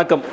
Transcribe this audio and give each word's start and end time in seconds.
வணக்கம் 0.00 0.28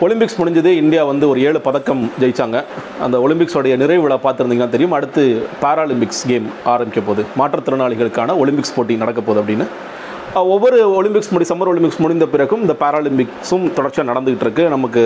ஒலிம்பிக்ஸ் 0.00 0.38
முடிஞ்சது 0.38 0.70
இந்தியா 0.82 1.04
வந்து 1.04 1.28
ஒரு 1.28 1.40
ஏழு 1.40 1.60
பதக்கம் 1.60 2.10
ஜெயிச்சாங்க. 2.20 2.64
அந்த 3.00 3.16
ஒலிம்பிக்ஸோடைய 3.18 3.76
நிறைவு 3.76 4.02
விழா 4.02 4.16
பார்த்துருந்தீங்கன்னா 4.16 4.68
தெரியும். 4.68 4.92
அடுத்து 4.92 5.46
பாராலிம்பிக்ஸ் 5.62 6.22
கேம் 6.26 6.46
ஆரம்பிக்க 6.64 7.00
போகுது. 7.00 7.24
மாற்றுத்திறனாளிகளுக்கான 7.38 8.34
ஒலிம்பிக்ஸ் 8.42 8.74
போட்டி 8.76 8.96
நடக்க 8.96 9.20
போகுது 9.20 9.40
அப்படின்னு. 9.42 9.66
ஒவ்வொரு 10.38 10.76
ஒலிம்பிக்ஸ் 10.96 11.30
முடி 11.34 11.44
சம்மர் 11.48 11.68
ஒலிம்பிக்ஸ் 11.70 12.00
முடிந்த 12.02 12.26
பிறகும் 12.32 12.60
இந்த 12.64 12.74
பாராலிம்பிக்ஸும் 12.82 13.64
தொடர்ச்சியாக 13.76 14.08
நடந்துகிட்டு 14.10 14.44
இருக்கு. 14.46 14.64
நமக்கு 14.74 15.02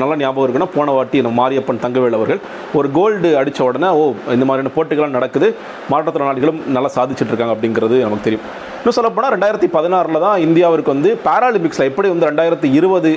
நல்ல 0.00 0.12
ஞாபகம் 0.22 0.44
இருக்குன்னா 0.46 0.68
போன 0.76 0.94
வாட்டி 0.96 1.18
நம்ம 1.24 1.38
மாரியப்பன் 1.40 1.80
தங்கவேல் 1.84 2.16
அவர்கள் 2.18 2.40
ஒரு 2.78 2.88
கோல்டு 2.96 3.30
அடித்த 3.40 3.60
உடனே 3.66 3.88
ஓ 3.98 4.02
இந்த 4.36 4.44
மாதிரியான 4.48 4.72
போட்டிகள்லாம் 4.76 5.16
நடக்குது. 5.18 5.48
மாற்றுத்திறனாளிகளும் 5.92 6.58
நல்லா 6.76 6.90
சாதிச்சுட்டு 6.96 7.32
இருக்காங்க 7.32 7.54
அப்படிங்கிறது 7.56 7.96
நமக்கு 8.06 8.26
தெரியும். 8.26 8.44
இன்னும் 8.80 8.96
சொல்லப்போனால் 8.98 9.32
ரெண்டாயிரத்தி 9.34 9.68
பதினாறில் 9.76 10.24
தான் 10.26 10.42
இந்தியாவிற்கு 10.46 10.94
வந்து 10.94 11.10
பாராலிம்பிக்ஸில் 11.28 11.88
எப்படி 11.90 12.08
வந்து 12.12 12.28
ரெண்டாயிரத்தி 12.30 12.68
இருபது 12.78 13.10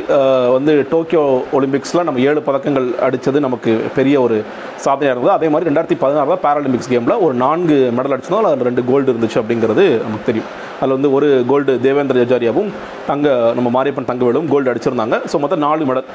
வந்து 0.55 0.73
டோக்கியோ 0.93 1.23
ஒலிம்பிக்ஸில் 1.57 2.05
நம்ம 2.07 2.21
ஏழு 2.29 2.41
பதக்கங்கள் 2.49 2.87
அடித்தது 3.07 3.45
நமக்கு 3.47 3.73
பெரிய 3.97 4.15
ஒரு 4.25 4.37
சாதனையாக 4.85 5.15
இருந்தது. 5.15 5.37
அதே 5.37 5.49
மாதிரி 5.53 5.69
ரெண்டாயிரத்தி 5.71 5.99
பதினாறு 6.05 6.33
தான் 6.33 6.45
பாராலிம்பிக்ஸ் 6.47 6.91
கேமில் 6.93 7.21
ஒரு 7.27 7.35
நான்கு 7.45 7.79
மெடல் 7.99 8.15
அடிச்சதும் 8.17 8.49
அதில் 8.51 8.69
ரெண்டு 8.71 8.83
கோல்டு 8.91 9.13
இருந்துச்சு 9.13 9.41
அப்படிங்கிறது 9.43 9.85
நமக்கு 10.05 10.29
தெரியும். 10.31 10.51
அதில் 10.81 10.95
வந்து 10.97 11.09
ஒரு 11.17 11.27
கோல்டு 11.49 11.73
தேவேந்திர 11.85 12.19
ஜஜாரியாவும் 12.21 12.69
தங்க 13.09 13.27
நம்ம 13.57 13.69
மாரியப்பன் 13.75 14.07
தங்கவேலும் 14.11 14.47
கோல்டு 14.51 14.71
அடிச்சிருந்தாங்க. 14.71 15.17
ஸோ 15.31 15.39
மொத்தம் 15.43 15.63
நாலு 15.65 15.85
மெடல் 15.89 16.07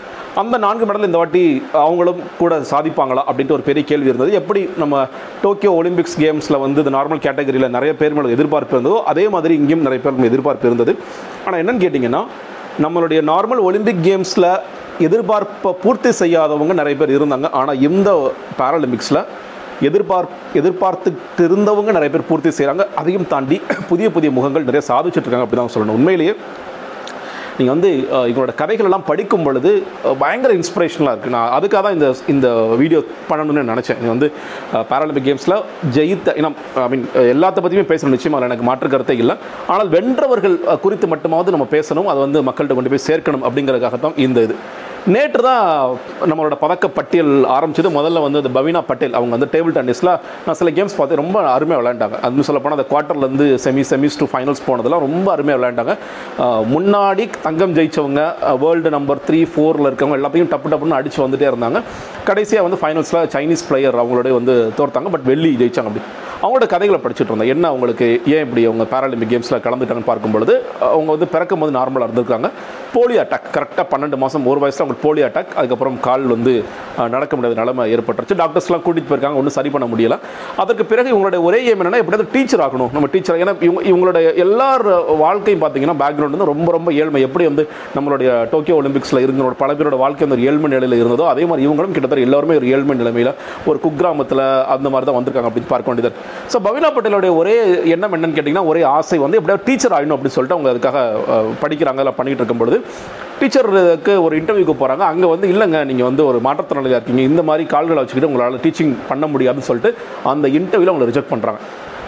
அந்த 0.43 0.57
நான்கு 0.65 0.87
மெடல் 0.89 1.09
இந்த 1.09 1.19
வாட்டி 1.23 1.43
அவங்களும் 1.85 2.21
கூட 2.41 2.57
சாதிப்பாங்களா 2.73 3.25
அப்படின்ட்டு 3.31 3.57
ஒரு 3.59 3.67
பெரிய 3.69 3.85
கேள்வி 3.91 4.11
இருந்தது. 4.13 4.33
எப்படி 4.41 4.63
நம்ம 4.83 5.05
டோக்கியோ 5.45 5.73
ஒலிம்பிக்ஸ் 5.81 6.19
கேம்ஸில் 6.25 6.63
வந்து 6.65 6.83
இந்த 6.85 6.95
நார்மல் 6.99 7.23
கேட்டகரியில் 7.27 7.75
நிறைய 7.77 7.93
பேர் 8.01 8.17
மேலே 8.19 8.35
எதிர்பார்ப்பு 8.37 8.77
இருந்ததோ 8.77 8.99
அதே 9.13 9.27
மாதிரி 9.35 9.55
இங்கேயும் 9.61 9.87
நிறைய 9.89 10.01
பேர் 10.07 10.31
எதிர்பார்ப்பு 10.33 10.71
இருந்தது. 10.71 10.95
ஆனால் 11.47 11.61
என்னன்னு 11.63 11.85
கேட்டிங்கன்னா 11.85 12.23
நம்மளுடைய 12.85 13.21
நார்மல் 13.33 13.63
ஒலிம்பிக் 13.69 14.05
கேம்ஸில் 14.09 14.51
எதிர்பார்ப்பை 15.07 15.71
பூர்த்தி 15.83 16.11
செய்யாதவங்க 16.23 16.75
நிறைய 16.81 16.97
பேர் 17.01 17.17
இருந்தாங்க. 17.17 17.49
ஆனால் 17.61 17.81
இந்த 17.89 18.11
பாராலிம்பிக்ஸில் 18.61 19.21
எதிர்பார்ப் 19.89 20.37
எதிர்பார்த்துட்டு 20.61 21.43
இருந்தவங்க 21.49 21.93
நிறைய 21.97 22.11
பேர் 22.15 22.29
பூர்த்தி 22.31 22.57
செய்கிறாங்க 22.59 22.85
அதையும் 23.03 23.29
தாண்டி 23.35 23.59
புதிய 23.91 24.07
புதிய 24.17 24.31
முகங்கள் 24.39 24.69
நிறைய 24.71 24.85
சாதிச்சுட்டு 24.93 25.27
இருக்காங்க 25.27 25.49
அப்படி 25.49 25.61
தான் 25.63 25.75
சொல்லணும். 25.77 25.99
உண்மையிலேயே 26.01 26.35
நீங்கள் 27.59 27.75
வந்து 27.75 27.91
இவங்களோட 28.31 28.53
கதைகளெல்லாம் 28.61 29.05
படிக்கும் 29.11 29.45
பொழுது 29.47 29.71
பயங்கர 30.23 30.51
இன்ஸ்பிரேஷனலாக 30.59 31.13
இருக்குது 31.15 31.35
நான் 31.35 31.53
அதுக்காக 31.57 31.81
தான் 31.87 31.97
இந்த 31.97 32.09
இந்த 32.33 32.49
வீடியோ 32.81 33.01
பண்ணணும்னு 33.31 33.63
நினச்சேன். 33.71 33.99
நீங்கள் 34.01 34.15
வந்து 34.15 34.29
பாராலிம்பிக் 34.91 35.27
கேம்ஸில் 35.29 35.57
ஜெயித்த 35.97 36.35
இனம் 36.41 36.57
ஐ 36.85 36.89
மீன் 36.95 37.07
எல்லாத்த 37.35 37.63
பற்றியுமே 37.65 37.87
பேசணும் 37.93 38.15
நிச்சயமாக 38.17 38.39
அதில் 38.41 38.51
எனக்கு 38.51 38.69
மாற்று 38.71 38.93
கருத்தே 38.95 39.17
இல்லை. 39.23 39.37
ஆனால் 39.75 39.93
வென்றவர்கள் 39.97 40.57
குறித்து 40.85 41.09
மட்டுமாவது 41.15 41.55
நம்ம 41.57 41.69
பேசணும். 41.77 42.11
அதை 42.13 42.21
வந்து 42.27 42.43
மக்கள்கிட்ட 42.49 42.79
கொண்டு 42.81 42.93
போய் 42.95 43.07
சேர்க்கணும் 43.09 43.47
அப்படிங்கிறதுக்காக 43.49 44.01
தான் 44.05 44.19
இந்த 44.27 44.41
இது. 44.49 44.57
நேற்று 45.15 45.41
தான் 45.47 45.67
நம்மளோட 46.31 46.55
பதக்க 46.63 46.87
பட்டியல் 46.97 47.33
ஆரம்பிச்சது. 47.57 47.91
முதல்ல 47.97 48.23
வந்து 48.25 48.41
இந்த 48.43 48.51
பவீனா 48.57 48.81
பட்டேல் 48.89 49.15
அவங்க 49.19 49.33
வந்து 49.37 49.49
டேபிள் 49.53 49.75
டென்னிஸில் 49.77 50.11
நான் 50.45 50.59
சில 50.61 50.71
கேம்ஸ் 50.79 50.97
பார்த்து 50.99 51.19
ரொம்ப 51.21 51.37
அருமையாக 51.57 51.81
விளையாண்டாங்க. 51.83 52.17
அது 52.27 52.47
சொல்ல 52.49 52.61
போனால் 52.63 52.79
அந்த 52.79 52.87
குவார்ட்டர்லேருந்து 52.93 53.47
செமி 53.65 53.85
செமிஸ் 53.91 54.19
டு 54.23 54.27
ஃபைனல்ஸ் 54.33 54.63
போனதெல்லாம் 54.69 55.05
ரொம்ப 55.07 55.27
அருமையாக 55.35 55.59
விளையாண்டாங்க. 55.61 55.95
முன்னாடி 56.75 57.27
தங்கம் 57.47 57.77
ஜெயிச்சவங்க 57.79 58.25
வேர்ல்டு 58.65 58.93
நம்பர் 58.97 59.23
த்ரீ 59.29 59.43
ஃபோரில் 59.53 59.89
இருக்கவங்க 59.91 60.19
எல்லாத்தையும் 60.21 60.51
டப்பு 60.55 60.73
டப்புன்னு 60.75 60.99
அடித்து 61.01 61.25
வந்துட்டே 61.27 61.49
இருந்தாங்க. 61.53 61.81
கடைசியாக 62.31 62.67
வந்து 62.69 62.81
ஃபைனல்ஸில் 62.83 63.23
சைனீஸ் 63.37 63.67
பிளேயர் 63.71 64.01
அவங்களோட 64.05 64.33
வந்து 64.41 64.57
தோர்த்தாங்க 64.81 65.11
பட் 65.17 65.29
வெள்ளி 65.33 65.53
ஜெயிச்சாங்க 65.63 65.91
அப்படி. 65.93 66.05
அவங்களோட 66.43 66.67
கதைகளை 66.73 66.99
படிச்சுட்டு 67.03 67.33
இருந்தேன். 67.33 67.51
என்ன 67.55 67.65
அவங்களுக்கு 67.73 68.07
ஏன் 68.35 68.43
இப்படி 68.47 68.63
அவங்க 68.69 68.85
பேராலிம்பிக் 68.93 69.31
கேம்ஸில் 69.33 69.63
கலந்துட்டாங்கன்னு 69.67 70.11
பார்க்கும் 70.11 70.35
பொழுது 70.35 70.55
அவங்க 70.95 71.11
வந்து 71.15 71.29
பிறக்கும் 71.35 71.63
போது 71.63 71.73
நார்மலாக 71.79 72.07
இருந்திருக்காங்க. 72.09 72.49
போலியோ 72.95 73.21
அட்டாக் 73.23 73.47
கரெக்டாக 73.57 73.87
பன்னெண்டு 73.93 74.17
மாதம் 74.23 74.47
ஒரு 74.53 74.61
வயசில் 74.65 74.83
அவங்களுக்கு 74.83 75.07
போலியோ 75.07 75.25
அட்டாக் 75.29 75.57
அதுக்கப்புறம் 75.61 75.97
கால் 76.07 76.27
வந்து 76.35 76.53
நடக்க 77.15 77.33
முடியாத 77.37 77.57
நிலைமை 77.61 77.85
ஏற்பட்டுருச்சு. 77.95 78.37
டாக்டர்ஸ்லாம் 78.43 78.85
கூட்டிகிட்டு 78.87 79.11
போயிருக்காங்க 79.11 79.41
ஒன்றும் 79.41 79.57
சரி 79.59 79.71
பண்ண 79.75 79.89
முடியல. 79.93 80.17
அதற்கு 80.65 80.87
பிறகு 80.93 81.11
இவங்களுடைய 81.13 81.41
ஒரே 81.49 81.61
ஏம் 81.71 81.83
என்னன்னா 81.83 82.01
எப்படியாவது 82.03 82.29
டீச்சர் 82.37 82.65
ஆகணும். 82.67 82.93
நம்ம 82.97 83.11
டீச்சர் 83.15 83.41
ஏன்னா 83.45 83.55
இவங்க 83.69 83.83
இவங்களுடைய 83.91 84.27
எல்லார் 84.45 84.87
வாழ்க்கையும் 85.25 85.63
பார்த்தீங்கன்னா 85.65 85.97
பேக்ரவுண்ட் 86.05 86.37
வந்து 86.37 86.51
ரொம்ப 86.53 86.69
ரொம்ப 86.77 86.93
ஏழ்மை. 87.01 87.23
எப்படி 87.29 87.47
வந்து 87.51 87.67
நம்மளுடைய 87.97 88.31
டோக்கியோ 88.55 88.79
ஒலிம்பிக்ஸில் 88.83 89.23
இருந்தோட 89.25 89.57
பல 89.65 89.73
பேரோட 89.81 89.99
வாழ்க்கை 90.05 90.25
வந்து 90.27 90.39
ஒரு 90.39 90.47
ஏழ்மை 90.51 90.71
நிலையில் 90.75 90.99
இருந்ததோ 91.03 91.27
அதே 91.35 91.45
மாதிரி 91.51 91.67
இவங்களும் 91.69 91.95
கிட்டத்தட்ட 91.97 92.29
எல்லாருமே 92.29 92.57
ஒரு 92.63 92.69
ஏழ்மை 92.77 92.97
நிலைமையில் 93.03 93.33
ஒரு 93.71 93.79
குக்கிராமத்தில் 93.85 94.45
அந்த 94.77 94.87
மாதிரி 94.95 95.09
தான் 95.11 95.19
வந்திருக்காங்க 95.19 95.51
அப்படின்னு 95.51 95.73
பார்க்க 95.75 95.93
வேண்டியது 95.93 96.13
ஸோ 96.53 96.59
பவினா 96.67 96.91
பட்டேலுடைய 96.97 97.33
ஒரே 97.41 97.55
எண்ணம் 97.95 98.15
என்னன்னு 98.17 98.37
கேட்டிங்கன்னா 98.39 98.67
ஒரே 98.73 98.83
ஆசை 98.97 99.19
வந்து 99.25 99.39
எப்படியாவது 99.41 99.67
டீச்சர் 99.69 99.97
ஆகணும் 99.99 100.17
அப்படின்னு 100.17 100.37
சொல்லிட்டு 100.37 100.59
அவங்க 100.59 100.73
அதுக்காக 100.75 100.99
படிக்கிறாங்க 101.63 102.03
இல்லை 102.05 102.15
பண்ணிகிட்டு 102.19 102.43
இருக்கும்பொழுது. 102.43 102.79
டீச்சருக்கு 103.41 104.13
ஒரு 104.27 104.35
இன்டர்வியூக்கு 104.41 104.75
போகிறாங்க 104.83 105.05
அங்கே 105.13 105.29
வந்து 105.33 105.47
இல்லைங்க 105.55 105.81
நீங்கள் 105.91 106.09
வந்து 106.09 106.23
ஒரு 106.31 106.39
மாற்றுத்திறனாளியாக 106.47 106.99
இருக்கீங்க. 106.99 107.23
இந்த 107.31 107.43
மாதிரி 107.49 107.65
கால்களை 107.75 107.99
வச்சுக்கிட்டு 108.03 108.31
உங்களால் 108.31 108.63
டீச்சிங் 108.65 108.95
பண்ண 109.11 109.27
முடியாதுன்னு 109.33 109.69
சொல்லிட்டு 109.71 109.93
அந்த 110.33 110.49
இன்டர்வியூவில் 110.59 110.93
அவங்களை 110.93 111.09
ரிஜெக்ட் 111.11 111.33
பண்ணுறாங்க 111.35 111.61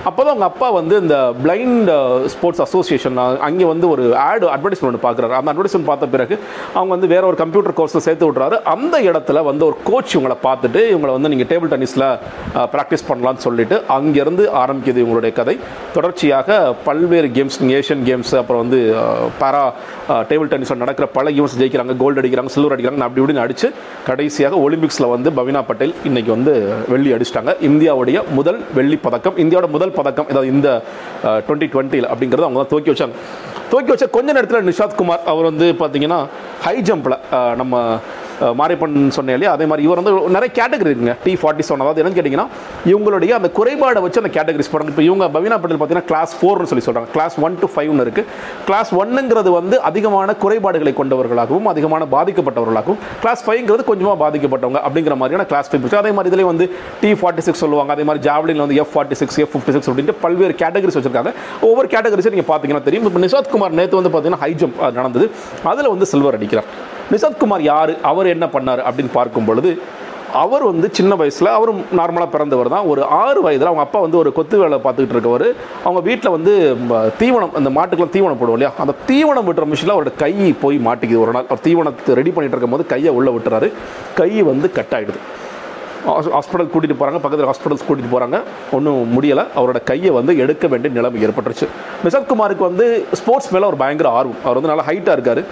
அப்போ 0.06 0.20
தான் 0.22 0.32
அவங்க 0.32 0.44
அப்பா 0.44 0.70
வந்து 0.70 0.94
இந்த 1.02 1.16
பிளைண்ட் 1.42 1.90
ஸ்போர்ட்ஸ் 2.32 2.62
அசோசியேஷன் 2.64 3.16
அங்கே 3.46 3.64
வந்து 3.64 3.86
ஒரு 3.88 4.16
ஆடு 4.26 4.46
அட்வர்டைஸ்மெண்ட் 4.54 5.00
பார்க்குறாரு 5.04 5.34
அந்த 5.38 5.52
அட்வர்டைஸ்மெண்ட் 5.52 5.88
பார்த்த 5.90 6.06
பிறகு 6.06 6.34
அவங்க 6.74 6.90
வந்து 6.94 7.08
வேற 7.14 7.26
ஒரு 7.26 7.36
கம்ப்யூட்டர் 7.36 7.76
கோர்ஸில் 7.78 8.04
சேர்த்து 8.06 8.28
விட்றாரு 8.30 8.56
அந்த 8.74 8.96
இடத்துல 9.08 9.42
வந்து 9.48 9.64
ஒரு 9.68 9.76
கோச் 9.84 10.14
இவங்களை 10.16 10.36
பார்த்துட்டு 10.46 10.82
இவங்களை 10.92 11.12
வந்து 11.16 11.30
நீங்கள் 11.34 11.50
டேபிள் 11.52 11.72
டென்னிஸில் 11.72 12.06
ப்ராக்டிஸ் 12.74 13.06
பண்ணலாம்னு 13.10 13.44
சொல்லிட்டு 13.46 13.82
அங்கேருந்து 13.96 14.44
ஆரம்பிக்குது 14.62 15.02
இவங்களுடைய 15.04 15.32
கதை. 15.32 15.56
தொடர்ச்சியாக 15.94 16.58
பல்வேறு 16.84 17.28
கேம்ஸ் 17.36 17.58
ஏஷியன் 17.78 18.04
கேம்ஸ் 18.08 18.34
அப்புறம் 18.40 18.62
வந்து 18.64 18.80
பாரா 19.42 19.62
டேபிள் 20.30 20.50
டென்னிஸில் 20.52 20.82
நடக்கிற 20.84 21.06
பல 21.18 21.30
கேம்ஸ் 21.30 21.58
ஜெயிக்கிறாங்க 21.60 21.96
கோல்டு 21.96 22.20
அடிக்கிறாங்க 22.22 22.52
சில்வர் 22.56 22.74
அடிக்கிறாங்க 22.76 23.06
அப்படி 23.06 23.22
இப்படின்னு 23.22 23.44
அடிச்சு 23.46 23.68
கடைசியாக 24.08 24.56
ஒலிம்பிக்ஸில் 24.56 25.08
வந்து 25.14 25.30
பவினா 25.30 25.62
பட்டேல் 25.70 25.94
இன்றைக்கி 26.04 26.30
வந்து 26.36 26.54
வெள்ளி 26.88 27.12
அடிச்சிட்டாங்க. 27.12 27.54
இந்தியாவுடைய 27.68 28.18
முதல் 28.38 28.60
வெள்ளி 28.74 28.96
பதக்கம் 28.96 29.36
இந்தியாவோட 29.44 29.68
முதல் 29.68 29.87
பதக்கம் 29.90 30.28
ஏதாவது 30.28 30.52
இந்த 30.54 30.68
டுவெண்ட்டி 31.24 31.68
டுவெண்ட்டியில் 31.74 32.08
அப்படிங்கிறது 32.12 32.46
அவங்க 32.46 32.60
தான் 32.62 32.72
துவக்கி 32.72 32.90
வச்சாங்க. 32.92 33.16
துவக்கி 33.70 33.90
வச்ச 33.92 34.06
கொஞ்ச 34.16 34.32
நேரத்தில் 34.32 34.68
நிஷாத் 34.68 34.98
குமார் 35.00 35.26
அவர் 35.32 35.48
வந்து 35.50 35.66
பார்த்தீங்கன்னா 35.80 36.20
ஹை 36.64 36.76
ஜம்பில் 36.88 37.16
நம்ம 37.56 37.82
மாரியப்பன் 38.60 38.96
சொன்னேன் 39.16 39.36
இல்லையா? 39.36 39.52
அதே 39.56 39.66
மாதிரி 39.70 39.84
இவர் 39.86 40.00
வந்து 40.00 40.12
நிறைய 40.36 40.50
கேட்டகரி 40.58 40.90
இருக்குங்க. 40.92 41.14
டி 41.24 41.32
ஃபார்ட்டி 41.40 41.66
செவன் 41.68 41.84
அதாவது 41.84 42.00
என்னன்னு 42.02 42.18
கேட்டிங்கன்னா 42.18 42.46
இவங்களுடைய 42.92 43.30
அந்த 43.38 43.50
குறைபாடை 43.58 44.02
வச்சு 44.06 44.22
அந்த 44.22 44.32
கேட்டகரிஸ் 44.36 44.70
பண்ணுறாங்க 44.72 44.92
இப்போ 44.94 45.04
இவங்க 45.08 45.24
பவினா 45.36 45.58
பட்டேல் 45.62 45.80
பார்த்தீங்கன்னா 45.80 46.10
கிளாஸ் 46.12 46.34
ஃபோர்னு 46.38 46.68
சொல்லி 46.72 46.84
சொல்கிறாங்க 46.88 47.10
கிளாஸ் 47.16 47.36
ஒன் 47.46 47.56
டு 47.62 47.68
ஃபைவ்னு 47.74 48.04
இருக்குது 48.06 48.26
கிளாஸ் 48.68 48.92
ஒன்னுங்கிறது 49.00 49.52
வந்து 49.58 49.78
அதிகமான 49.90 50.36
குறைபாடுகளை 50.44 50.94
கொண்டவர்களாகவும் 51.00 51.68
அதிகமான 51.72 52.08
பாதிக்கப்பட்டவர்களாகவும் 52.16 53.00
கிளாஸ் 53.24 53.44
ஃபைவ்ங்கிறது 53.46 53.88
கொஞ்சமாக 53.90 54.16
பாதிக்கப்பட்டவங்க 54.24 54.80
அப்படிங்கிற 54.86 55.16
மாதிரியான 55.22 55.46
கிளாஸ் 55.52 55.70
ஃபைவ் 55.70 55.96
அதே 56.02 56.12
மாதிரி 56.18 56.32
இதிலே 56.32 56.46
வந்து 56.52 56.66
டி 57.02 57.10
ஃபார்ட்டி 57.20 57.42
சிக்ஸ் 57.46 57.62
சொல்லுவாங்க. 57.64 57.92
அதே 57.96 58.04
மாதிரி 58.08 58.22
ஜாவலின் 58.28 58.62
வந்து 58.64 58.76
F 58.82 58.92
forty 58.94 59.16
six 59.20 59.38
F 59.44 59.52
fifty 59.54 59.72
six 59.76 59.88
அப்படின்ட்டு 59.90 60.16
பல்வேறு 60.24 60.54
கேட்டகரிஸ் 60.62 60.98
வச்சிருக்காங்க. 60.98 61.32
ஒவ்வொரு 61.68 61.88
கேட்டகரிஸும் 61.94 62.34
நீங்கள் 62.36 62.50
பார்த்தீங்கன்னா 62.52 62.84
தெரியும். 62.88 63.06
இப்போ 63.10 63.22
நிஷாத் 63.26 63.50
குமார் 63.54 63.76
நேற்று 63.80 64.00
வந்து 64.00 64.12
பார்த்தீங்கன்னா 64.14 64.42
ஹை 64.44 64.52
ஜம்ப் 64.62 64.78
நடந்தது. 64.98 65.28
அதில் 65.72 65.92
வந்து 65.94 66.08
சில்வர் 66.12 66.38
அடிக்கிறார். 66.38 66.68
நிஷாத் 67.12 67.38
குமார் 67.42 67.62
யார்? 67.70 67.92
அவர் 68.10 68.27
என்ன 68.36 68.46
பண்ணார் 68.56 68.82
அப்படின்னு 68.88 69.16
பார்க்கும் 69.20 69.48
பொழுது 69.50 69.72
அவர் 70.40 70.64
வந்து 70.68 70.86
சின்ன 70.96 71.12
வயசில் 71.20 71.48
அவரும் 71.56 71.78
நார்மலாக 71.98 72.28
பிறந்தவர் 72.32 72.70
தான். 72.72 72.88
ஒரு 72.92 73.02
ஆறு 73.20 73.40
வயதில் 73.44 73.68
அவங்க 73.68 73.84
அப்பா 73.84 73.98
வந்து 74.04 74.18
ஒரு 74.22 74.30
கொத்து 74.38 74.56
வேலை 74.62 74.78
பார்த்துக்கிட்டு 74.84 75.16
இருக்கவர். 75.16 75.46
அவங்க 75.84 76.00
வீட்டில் 76.08 76.34
வந்து 76.34 76.52
தீவனம் 77.20 77.54
அந்த 77.60 77.70
மாட்டுக்கெல்லாம் 77.76 78.14
தீவனம் 78.16 78.40
போடுவோம் 78.40 78.58
இல்லையா? 78.58 78.72
அந்த 78.82 78.94
தீவனம் 79.10 79.46
விட்டுற 79.48 79.66
மிஷினில் 79.72 79.94
அவரோட 79.94 80.12
கை 80.24 80.32
போய் 80.64 80.78
மாட்டிக்குது 80.88 81.22
ஒரு 81.24 81.34
நாள். 81.36 81.48
அவர் 81.50 81.64
தீவனத்தை 81.68 82.18
ரெடி 82.20 82.32
பண்ணிட்டு 82.36 82.56
இருக்கும்போது 82.56 82.86
கையை 82.92 83.12
உள்ளே 83.20 83.32
விட்டுறாரு. 83.36 83.70
கை 84.20 84.30
வந்து 84.50 84.68
கட் 84.78 84.94
ஆகிடுது 84.98 85.22
ஹாஸ்பிட்டல் 86.06 86.70
கூட்டிகிட்டு 86.72 86.98
போகிறாங்க 87.00 87.20
பக்கத்தில் 87.24 87.48
ஹாஸ்பிட்டல்ஸ் 87.50 87.84
கூட்டிகிட்டு 87.88 88.12
போகிறாங்க 88.14 88.38
ஒன்றும் 88.76 89.12
முடியலை. 89.16 89.44
அவரோட 89.58 89.78
கையை 89.90 90.10
வந்து 90.18 90.32
எடுக்க 90.44 90.66
வேண்டிய 90.72 90.92
நிலைமை 90.98 91.22
ஏற்பட்டுருச்சு. 91.26 91.66
நிஷாத் 92.04 92.28
குமாருக்கு 92.32 92.64
வந்து 92.70 92.86
ஸ்போர்ட்ஸ் 93.20 93.50
மேலே 93.54 93.66
ஒரு 93.70 93.78
பயங்கர 93.82 94.08
ஆர்வம். 94.18 94.40
அவர் 94.44 94.58
வந்து 94.58 94.72
நல்லா 94.72 94.86
ஹைட்டாக 94.90 95.16
இருக்கார். 95.18 95.42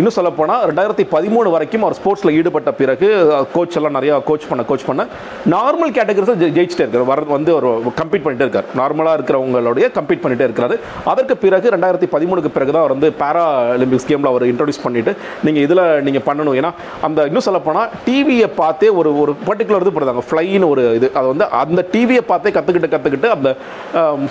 இன்னும் 0.00 0.16
சொல்லப்போனால் 0.18 0.64
ரெண்டாயிரத்தி 0.70 1.06
பதிமூணு 1.14 1.50
வரைக்கும் 1.56 1.84
அவர் 1.86 1.96
ஸ்போர்ட்ஸில் 2.00 2.34
ஈடுபட்ட 2.38 2.72
பிறகு 2.80 3.08
கோச் 3.54 3.76
எல்லாம் 3.80 3.96
நிறையா 3.98 4.16
கோச் 4.30 4.48
பண்ண 4.50 4.64
கோச் 4.70 4.86
பண்ண 4.88 5.06
நார்மல் 5.54 5.94
கேட்டகரிஸில் 5.98 6.54
ஜெயிச்சிட்டே 6.58 6.84
இருக்கார். 6.84 7.06
வர 7.12 7.26
வந்து 7.36 7.50
ஒரு 7.58 7.68
கம்ப்ளீட் 8.00 8.24
பண்ணிட்டே 8.26 8.46
இருக்கார். 8.46 8.68
நார்மலாக 8.80 9.16
இருக்கிறவங்களுடைய 9.18 9.86
கம்ப்ளீட் 9.98 10.24
பண்ணிட்டே 10.24 10.46
இருக்கிறாரு. 10.48 10.76
அதற்கு 11.12 11.36
பிறகு 11.44 11.72
ரெண்டாயிரத்தி 11.74 12.08
பதிமூணுக்கு 12.14 12.52
பிறகு 12.56 12.72
தான் 12.74 12.82
அவர் 12.84 12.94
வந்து 12.96 13.10
பேரா 13.22 13.44
ஒலிம்பிக்ஸ் 13.76 14.08
கேமில் 14.10 14.30
அவர் 14.32 14.44
இன்ட்ரடியூஸ் 14.52 14.82
பண்ணிட்டு 14.86 15.14
நீங்கள் 15.46 15.64
இதில் 15.66 15.84
நீங்கள் 16.06 16.26
பண்ணணும். 16.28 16.56
ஏன்னா 16.60 16.72
அந்த 17.08 17.26
இன்னும் 17.30 17.46
சொல்லப்போனால் 17.48 17.88
டிவியை 18.06 18.48
பார்த்தே 18.60 18.90
ஒரு 19.00 19.10
ஒரு 19.22 19.34
பர்டிகுலர் 19.48 19.67
இது 19.76 19.92
போடுறாங்க 19.96 20.22
ஃப்ளைன்னு 20.28 20.68
ஒரு 20.72 20.82
இது. 20.98 21.08
அது 21.18 21.26
வந்து 21.32 21.46
அந்த 21.62 21.80
டிவியை 21.94 22.22
பார்த்தே 22.30 22.52
கற்றுக்கிட்டு 22.56 22.90
கற்றுக்கிட்டு 22.94 23.28
அந்த 23.36 23.50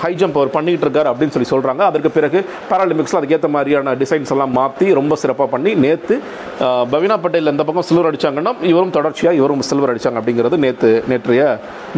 ஹை 0.03 0.11
ஜம்ப் 0.21 0.39
அவர் 0.39 0.51
பண்ணிட்டு 0.57 0.85
இருக்காரு 0.87 1.09
அப்படின்னு 1.11 1.35
சொல்லி 1.35 1.49
சொல்கிறாங்க 1.53 1.83
அதற்கு 1.89 2.11
பிறகு 2.17 2.41
பேராலிம்பிக்ஸில் 2.71 3.19
அதுக்கேற்ற 3.19 3.49
மாதிரியான 3.55 3.95
டிசைன்ஸ் 4.01 4.33
எல்லாம் 4.35 4.53
மாற்றி 4.59 4.87
ரொம்ப 4.99 5.15
சிறப்பாக 5.23 5.49
பண்ணி 5.55 5.73
நேற்று 5.85 6.17
பவினா 6.93 7.17
பட்டேல் 7.25 7.51
எந்த 7.53 7.65
பக்கம் 7.69 7.87
சில்வர் 7.89 8.09
அடிச்சாங்கன்னா 8.11 8.53
இவரும் 8.71 8.95
தொடர்ச்சியாக 8.97 9.39
இவரும் 9.41 9.65
சில்வர் 9.69 9.93
அடிச்சாங்க 9.93 10.19
அப்படிங்கிறது 10.21 10.57
நேற்று 10.65 10.91
நேற்றைய 11.13 11.43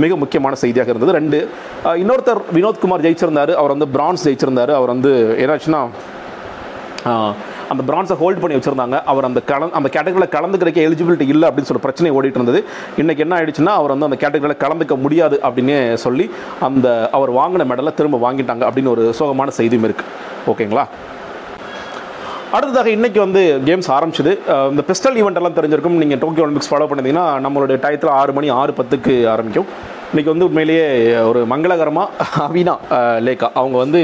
மிக 0.03 0.15
முக்கியமான 0.23 0.55
செய்தியாக 0.63 0.91
இருந்தது. 0.93 1.17
ரெண்டு 1.19 1.39
இன்னொருத்தர் 2.01 2.41
வினோத்குமார் 2.57 3.05
ஜெயிச்சிருந்தாரு. 3.05 3.53
அவர் 3.61 3.75
வந்து 3.75 3.87
பிரான்ஸ் 3.95 4.25
ஜெயிச்சிருந்தாரு. 4.27 4.73
அவர் 4.79 4.93
வந்து 4.95 5.13
என்னாச்சுன்னா 5.43 5.81
அந்த 7.73 7.81
பிரான்ஸை 7.89 8.17
ஹோல்ட் 8.21 8.41
பண்ணி 8.43 8.57
வச்சிருந்தாங்க. 8.57 8.97
அவர் 9.11 9.27
அந்த 9.29 9.41
கலந்து 9.51 9.77
அந்த 9.79 9.89
கேட்டகரியில் 9.95 10.59
கிடைக்க 10.61 10.79
எலிஜிபிலிட்டி 10.87 11.27
இல்லை 11.35 11.45
அப்படின்னு 11.49 11.69
சொல்லி 11.69 11.85
பிரச்சனை 11.85 12.11
ஓடிட்டு 12.17 12.39
இருந்தது. 12.39 12.61
இன்றைக்கி 13.03 13.23
என்ன 13.25 13.35
ஆயிடுச்சுன்னா 13.39 13.75
அவர் 13.81 13.93
வந்து 13.95 14.09
அந்த 14.09 14.19
கேட்டகரியில் 14.23 14.61
கலந்துக்க 14.65 14.97
முடியாது 15.05 15.37
அப்படின்னு 15.49 15.77
சொல்லி 16.05 16.27
அந்த 16.69 16.87
அவர் 17.19 17.31
வாங்கின 17.39 17.67
மெடலை 17.71 17.93
திரும்ப 17.99 18.19
வாங்கிட்டாங்க 18.25 18.65
அப்படின்னு 18.69 18.93
ஒரு 18.95 19.05
சோகமான 19.21 19.55
செய்தியும் 19.59 19.87
இருக்குது 19.89 20.11
ஓகேங்களா? 20.53 20.85
அடுத்ததாக 22.57 22.89
இன்றைக்கி 22.97 23.19
வந்து 23.23 23.41
கேம்ஸ் 23.67 23.89
ஆரம்பிச்சது. 23.95 24.31
இந்த 24.71 24.83
பிஸ்டல் 24.87 25.17
ஈவெண்ட் 25.21 25.39
எல்லாம் 25.39 25.57
தெரிஞ்சிருக்கும். 25.57 25.97
நீங்கள் 26.01 26.21
டோக்கியோ 26.23 26.45
ஒலிம்பிக்ஸ் 26.45 26.71
ஃபாலோ 26.71 26.87
பண்ணிங்கன்னா 26.91 27.25
நம்மளுடைய 27.45 27.77
டயத்தில் 27.83 28.15
ஆறு 28.19 28.31
மணி 28.37 28.47
ஆறு 28.61 28.73
பத்துக்கு 28.79 29.15
ஆரம்பிக்கும். 29.33 29.67
இன்றைக்கி 30.11 30.31
வந்து 30.33 30.47
உண்மையிலேயே 30.49 30.85
ஒரு 31.29 31.41
மங்களகரமாக 31.51 32.29
அவினா 32.45 32.75
லேக்கா 33.25 33.49
அவங்க 33.61 33.77
வந்து 33.83 34.01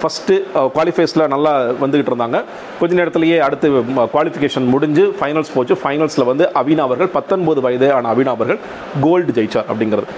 ஃபஸ்ட்டு 0.00 0.34
குவாலிஃபைஸில் 0.74 1.30
நல்லா 1.34 1.52
வந்துக்கிட்டு 1.82 2.12
இருந்தாங்க. 2.12 2.38
கொஞ்ச 2.80 2.92
நேரத்திலேயே 3.00 3.36
அடுத்து 3.46 3.68
குவாலிஃபிகேஷன் 4.14 4.66
முடிஞ்சு 4.74 5.04
ஃபைனல்ஸ் 5.18 5.52
போச்சு. 5.56 5.76
ஃபைனல்ஸில் 5.82 6.28
வந்து 6.30 6.46
அவினா 6.62 6.84
அவர்கள் 6.88 7.14
பத்தொன்பது 7.18 7.60
வயது 7.66 7.88
ஆன 7.98 8.10
அவினா 8.14 8.34
அவர்கள் 8.36 8.60
கோல்டு 9.06 9.32
ஜெயிச்சார் 9.38 9.70
அப்படிங்கிறது. 9.72 10.08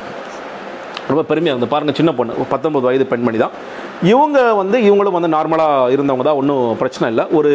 ரொம்ப 1.11 1.23
பெருமையாக 1.29 1.55
இருந்தது. 1.55 1.73
பாருங்கள் 1.75 1.97
சின்ன 1.99 2.11
பொண்ணு. 2.17 2.33
பத்தொன்பது 2.51 2.85
வயது 2.87 3.05
பெண்மணி 3.13 3.39
தான். 3.43 3.55
இவங்க 4.13 4.39
வந்து 4.59 4.77
இவங்களும் 4.89 5.17
வந்து 5.17 5.31
நார்மலாக 5.37 5.95
இருந்தவங்க 5.95 6.25
தான். 6.29 6.39
ஒன்றும் 6.41 6.67
பிரச்சனை 6.81 7.07
இல்லை. 7.13 7.25
ஒரு 7.39 7.53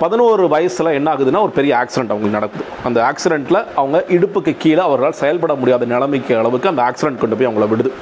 பதினோரு 0.00 0.44
வயசில் 0.54 0.96
என்ன 0.98 1.08
ஆகுதுன்னா 1.12 1.44
ஒரு 1.46 1.54
பெரிய 1.58 1.72
ஆக்சிடென்ட் 1.82 2.12
அவங்களுக்கு 2.12 2.38
நடக்குது. 2.38 2.66
அந்த 2.88 2.98
ஆக்சிடெண்ட்டில் 3.10 3.60
அவங்க 3.80 4.00
இடுப்புக்கு 4.16 4.54
கீழே 4.64 4.82
அவர்களால் 4.88 5.20
செயல்பட 5.22 5.54
முடியாத 5.60 5.90
நிலைமைக்கு 5.94 6.34
அளவுக்கு 6.40 6.72
அந்த 6.72 6.84
ஆக்சிடென்ட் 6.88 7.22
கொண்டு 7.22 7.38
போய் 7.38 7.50
அவங்கள 7.50 7.68
விடுது. 7.74 7.92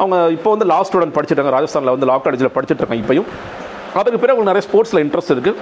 அவங்க 0.00 0.16
இப்போ 0.36 0.48
வந்து 0.50 0.66
லாஸ்ட் 0.72 0.90
ஸ்டூடெண்ட் 0.90 1.14
படிச்சுட்டாங்க 1.16 1.52
ராஜஸ்தானில் 1.56 1.94
வந்து 1.94 2.08
லா 2.10 2.16
காலேஜில் 2.24 2.54
படிச்சுட்டு 2.56 2.82
இருக்காங்க 2.82 3.02
இப்பயும். 3.04 3.28
அதுக்கு 3.98 4.18
பிறகு 4.22 4.32
அவங்களுக்கு 4.32 4.52
நிறைய 4.52 4.64
ஸ்போர்ட்ஸில் 4.68 5.02
இன்ட்ரெஸ்ட் 5.04 5.32
இருக்குது 5.34 5.56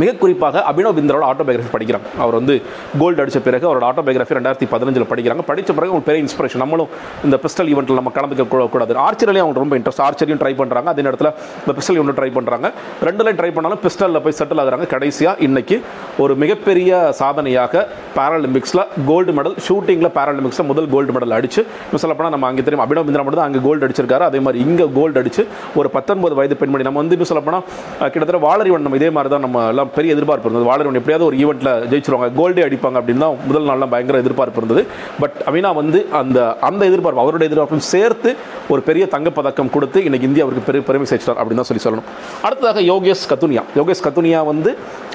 மிக 0.00 0.10
குறிப்பாக 0.22 0.62
அபினவ் 0.70 0.96
பிந்தரோட 0.98 1.24
ஆட்டோபயோகிராஃபி 1.30 1.72
படிக்கிறாங்க 1.74 2.08
அவர் 2.22 2.36
வந்து 2.38 2.54
கோல்டு 3.00 3.20
அடித்த 3.22 3.40
பிறகு 3.46 3.64
அவரோட 3.68 3.84
ஆட்டோபயோகிராஃபி 3.90 4.36
ரெண்டாயிரத்தி 4.38 4.66
பதினஞ்சில் 4.74 5.06
படிக்கிறாங்க. 5.12 5.42
படித்த 5.50 5.70
பிறகு 5.76 5.92
அவங்க 5.92 6.06
பெரிய 6.08 6.20
இன்ஸ்பிரேஷன் 6.26 6.62
நம்மளும் 6.64 6.90
இந்த 7.26 7.36
பிஸ்டல் 7.44 7.70
ஈவெண்ட்டில் 7.72 7.98
நம்ம 8.00 8.12
கலந்துக்க 8.18 8.46
கூடாது. 8.74 8.98
ஆர்ச்சரிலையும் 9.06 9.46
அவங்க 9.46 9.60
ரொம்ப 9.64 9.76
இன்ட்ரெஸ்ட் 9.80 10.02
ஆர்ச்சரியும் 10.06 10.40
ட்ரை 10.42 10.52
பண்ணுறாங்க 10.60 10.90
அதே 10.94 11.04
நேரத்தில் 11.06 11.30
இந்த 11.62 11.74
பிஸ்டல் 11.78 11.98
ஈவெண்ட் 11.98 12.18
ட்ரை 12.18 12.30
பண்ணுறாங்க 12.38 12.66
ரெண்டுலையும் 13.08 13.38
ட்ரை 13.40 13.50
பண்ணாலும் 13.58 13.80
பிஸ்டலில் 13.86 14.22
போய் 14.26 14.36
செட்டில் 14.40 14.62
ஆகுறாங்க. 14.64 14.86
கடைசியாக 14.94 15.46
இன்றைக்கி 15.48 15.78
ஒரு 16.24 16.34
மிகப்பெரிய 16.42 17.00
சாதனையாக 17.20 17.84
பாராலிம்பிக்ஸில் 18.18 18.84
கோல்டு 19.10 19.32
மெடல் 19.38 19.56
ஷூட்டிங்கில் 19.68 20.12
பாராலிம்பிக்ஸில் 20.18 20.68
முதல் 20.72 20.90
கோல்டு 20.96 21.14
மெடல் 21.16 21.34
அடிச்சு 21.38 21.60
இன்னும் 21.86 22.02
சொல்லப்போனால் 22.04 22.34
நம்ம 22.36 22.48
அங்கே 22.50 22.64
தெரியும் 22.68 22.84
அபினவ் 22.86 23.08
பிந்திரா 23.08 23.24
மட்டும் 23.26 23.40
தான் 23.42 23.50
அங்கே 23.50 23.62
கோல்டு 23.66 23.84
அடிச்சிருக்காரு. 23.88 24.26
அதே 24.30 24.40
மாதிரி 24.46 24.60
இங்கே 24.66 24.88
கோல்டு 24.98 25.18
அடிச்சு 25.22 25.42
ஒரு 25.80 25.90
பத்தொன்பது 25.96 26.36
வயது 26.40 26.60
பெண்மணி. 26.62 26.86
நம்ம 26.90 27.00
வந்து 27.02 27.16
இன்னும் 27.18 27.32
சொல்லப்போனால் 27.32 27.64
கிட்டத்தட்ட 28.12 28.40
வாழறிவன் 28.46 28.86
நம்ம 28.88 29.02
இதே 29.02 29.10
மாதிரி 29.18 29.32
தான் 29.36 29.44
நம்ம 29.48 29.66
எல்லாம் 29.72 29.85
பெரிய 29.96 30.14
எதிர்பார்ப்பு 30.16 30.46
இருந்தது. 30.48 30.68
வாழறவன் 30.70 30.98
எப்படியாவது 31.00 31.26
ஒரு 31.28 31.36
ஈவெண்ட்டில் 31.42 31.72
ஜெயிச்சிருவாங்க. 31.90 32.28
கோல்டே 32.38 32.64
அடிப்பாங்க 32.66 32.96
அப்படின்னு 33.00 33.24
தான் 33.24 33.36
முதல் 33.48 33.68
நாள்லாம் 33.70 33.92
பயங்கர 33.94 34.20
எதிர்பார்ப்பு 34.24 34.60
இருந்தது. 34.62 34.82
பட் 35.22 35.36
அவினா 35.50 35.70
வந்து 35.80 36.00
அந்த 36.20 36.38
அந்த 36.68 36.82
எதிர்பார்ப்பு 36.90 37.22
அவருடைய 37.24 37.48
எதிர்பார்ப்பும் 37.50 37.84
சேர்த்து 37.92 38.32
ஒரு 38.74 38.80
பெரிய 38.88 39.06
தங்கப்பதக்கம் 39.14 39.72
கொடுத்து 39.76 39.98
இன்னைக்கு 40.08 40.28
இந்தியா 40.30 40.44
அவருக்கு 40.46 40.68
பெரிய 40.68 40.82
பெருமை 40.88 41.08
சேர்த்தார் 41.12 41.40
அப்படின்னு 41.40 41.60
தான் 41.62 41.70
சொல்லி 41.70 41.84
சொல்லணும். 41.86 42.08
அடுத்ததாக 42.46 42.84
யோகேஷ் 42.92 43.26
கத்துனியா. 43.32 43.64
யோகேஷ் 43.80 44.04
கத்துனியா 44.06 44.40
வந்து 44.52 44.72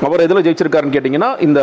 அவர் 0.09 0.25
எதில் 0.27 0.43
ஜெயிச்சிருக்காருன்னு 0.47 0.95
கேட்டிங்கன்னா 0.97 1.31
இந்த 1.47 1.61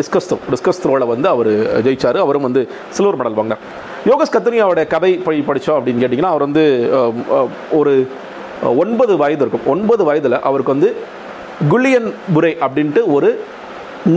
டிஸ்கஸ் 0.00 0.28
த்ரோ 0.30 0.38
டிஸ்கஸ் 0.54 0.80
த்ரோவில் 0.84 1.10
வந்து 1.14 1.28
அவர் 1.34 1.52
ஜெயிச்சார். 1.86 2.20
அவரும் 2.26 2.46
வந்து 2.48 2.62
சில்வர் 2.98 3.18
மெடல் 3.20 3.38
வாங்கினார். 3.40 3.62
யோகேஷ் 4.10 4.34
கத்துனியாவோட 4.36 4.82
கதை 4.94 5.12
படி 5.26 5.38
படித்தோம் 5.50 5.78
அப்படின்னு 5.78 6.02
கேட்டிங்கன்னா 6.04 6.32
அவர் 6.34 6.46
வந்து 6.48 6.64
ஒரு 7.80 7.92
ஒன்பது 8.82 9.14
வயது 9.22 9.42
இருக்கும். 9.44 9.64
ஒன்பது 9.72 10.02
வயதில் 10.08 10.36
அவருக்கு 10.48 10.74
வந்து 10.74 10.90
குல்லியன் 11.60 12.08
புரை 12.34 12.50
அப்படின்ட்டு 12.64 13.02
ஒரு 13.16 13.28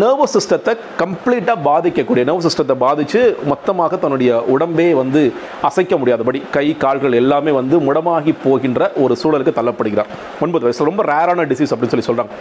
நர்வஸ் 0.01 0.33
சிஸ்டத்தை 0.35 0.71
கம்ப்ளீட்டாக 1.01 1.63
பாதிக்கக்கூடிய 1.67 2.23
நர்வஸ் 2.27 2.45
சிஸ்டத்தை 2.47 2.75
பாதித்து 2.83 3.19
மொத்தமாக 3.51 3.97
தன்னுடைய 4.01 4.31
உடம்பே 4.53 4.87
வந்து 4.99 5.21
அசைக்க 5.67 5.97
முடியாதபடி 6.01 6.39
கை 6.55 6.65
கால்கள் 6.83 7.15
எல்லாமே 7.19 7.51
வந்து 7.59 7.75
முடமாகி 7.85 8.33
போகின்ற 8.43 8.89
ஒரு 9.03 9.13
சூழலுக்கு 9.21 9.53
தள்ளப்படுகிறார். 9.59 10.09
ஒன்பது 10.45 10.65
வயசு 10.65 10.87
ரொம்ப 10.89 11.03
ரேரான 11.11 11.45
டிசீஸ் 11.51 11.73
அப்படின்னு 11.75 11.93
சொல்லி 11.93 12.07
சொல்கிறாங்க 12.09 12.35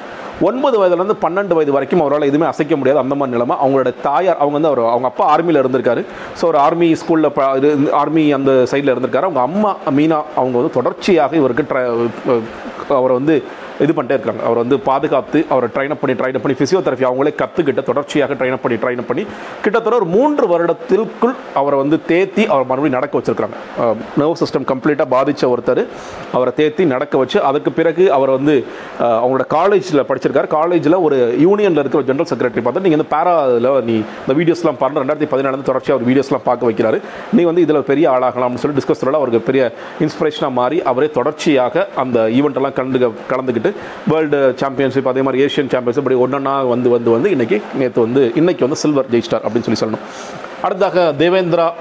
ஒன்பது 0.48 0.76
வயதுலேருந்து 0.80 1.16
பன்னெண்டு 1.24 1.56
வயது 1.58 1.76
வரைக்கும் 1.76 2.02
அவரால் 2.04 2.28
எதுவுமே 2.30 2.48
அசைக்க 2.50 2.76
முடியாது. 2.80 3.02
அந்த 3.04 3.16
மாதிரி 3.20 3.36
நிலைமை. 3.36 3.56
அவங்களோட 3.62 3.92
தாயார் 4.08 4.42
அவங்க 4.42 4.56
வந்து 4.58 4.70
அவர் 4.72 4.82
அவங்க 4.94 5.08
அப்பா 5.12 5.24
ஆர்மியில் 5.36 5.60
இருந்திருக்காரு. 5.62 6.04
ஸோ 6.40 6.44
ஒரு 6.50 6.60
ஆர்மி 6.66 6.90
ஸ்கூலில் 7.02 7.30
ஆர்மி 8.02 8.26
அந்த 8.40 8.50
சைடில் 8.72 8.94
இருந்திருக்காரு. 8.94 9.28
அவங்க 9.30 9.42
அம்மா 9.48 9.72
மீனா 10.00 10.20
அவங்க 10.40 10.56
வந்து 10.60 10.76
தொடர்ச்சியாக 10.78 11.40
இவருக்கு 11.42 11.66
ட்ர 11.72 11.80
அவரை 13.00 13.14
வந்து 13.20 13.36
இது 13.84 13.92
பண்ணிட்டே 13.96 14.16
இருக்காங்க. 14.18 14.42
அவர் 14.48 14.60
வந்து 14.62 14.76
பாதுகாத்து 14.88 15.40
அவரை 15.52 15.68
ட்ரைன் 15.74 15.92
அப் 15.94 16.02
பண்ணி 16.02 16.16
ட்ரைன் 16.20 16.40
பண்ணி 16.44 16.56
ஃபிசியோதெரபி 16.60 17.04
அவங்களே 17.10 17.32
கற்றுக்கிட்ட 17.42 17.82
தொடர்ச்சியாக 17.90 18.36
ட்ரைன் 18.40 18.62
பண்ணி 18.64 18.78
ட்ரைன் 18.84 19.02
பண்ணி 19.10 19.24
கிட்டத்தட்ட 19.64 19.96
ஒரு 20.00 20.08
மூன்று 20.16 20.46
வருடத்திற்குள் 20.52 21.34
அவரை 21.60 21.76
வந்து 21.82 21.98
தேத்தி 22.10 22.44
அவர் 22.52 22.68
மறுபடியும் 22.70 22.96
நடக்க 22.98 23.20
வச்சுருக்காங்க 23.20 23.56
நர்வ் 24.20 24.38
சிஸ்டம் 24.42 24.66
கம்ப்ளீட்டாக 24.72 25.08
பாதித்த 25.14 25.50
ஒருத்தர் 25.54 25.82
அவரை 26.36 26.52
தேத்தி 26.60 26.86
நடக்க 26.94 27.14
வச்சு 27.22 27.38
அதுக்கு 27.50 27.72
பிறகு 27.78 28.06
அவர் 28.16 28.32
வந்து 28.36 28.56
அவங்களோட 29.22 29.46
காலேஜில் 29.56 30.06
படிச்சிருக்காரு. 30.10 30.48
காலேஜில் 30.58 30.96
ஒரு 31.06 31.16
யூனியனில் 31.44 31.82
இருக்கிற 31.82 32.02
ஜென்ரல் 32.10 32.30
செக்ரட்டரி 32.32 32.64
பார்த்து 32.64 32.84
நீங்கள் 32.86 33.00
இந்த 33.00 33.08
பேராவில் 33.14 33.70
நீ 33.88 33.96
இந்த 34.24 34.34
வீடியோஸ்லாம் 34.40 34.80
பாருங்க. 34.82 35.02
ரெண்டாயிரத்தி 35.02 35.30
பதினாலு 35.34 35.68
தொடர்ச்சியாக 35.70 35.96
அவர் 35.98 36.08
வீடியோஸ்லாம் 36.10 36.46
பார்க்க 36.48 36.70
வைக்கிறாரு. 36.70 37.00
நீ 37.38 37.44
வந்து 37.50 37.64
இதில் 37.66 37.88
பெரிய 37.90 38.06
ஆளாகலாம்னு 38.14 38.62
சொல்லி 38.64 38.78
டிஸ்கஸ் 38.80 39.04
அவருக்கு 39.20 39.40
பெரிய 39.50 39.62
இன்ஸ்பிரேஷனாக 40.04 40.52
மாறி 40.60 40.78
அவரே 40.90 41.10
தொடர்ச்சியாக 41.18 41.86
அந்த 42.04 42.18
ஈவெண்ட்டெல்லாம் 42.38 42.76
கலந்து 42.78 43.10
கலந்துக்கிட்டு 43.32 43.67
கலந்துக்கிட்டு 43.68 44.12
வேர்ல்டு 44.12 44.52
சாம்பியன்ஷிப் 44.56 45.08
அதே 45.08 45.22
மாதிரி 45.22 45.44
ஏஷியன் 45.44 45.68
சாம்பியன்ஷிப் 45.68 45.96
இப்படி 45.96 46.14
ஒன்றா 46.14 46.62
வந்து 46.62 46.90
வந்து 46.90 47.10
வந்து 47.10 47.30
இன்னைக்கு 47.30 47.62
நேற்று 47.74 48.02
வந்து 48.02 48.32
இன்னைக்கு 48.34 48.68
வந்து 48.68 48.80
சில்வர் 48.80 49.06
ஜெயிஸ்டார் 49.10 49.46
அப்படின்னு 49.46 49.70
சொல்லி 49.70 49.96
சொல்லணும். 49.96 50.04
அடுத்தாக 50.62 51.14
தேவேந்திரா 51.18 51.72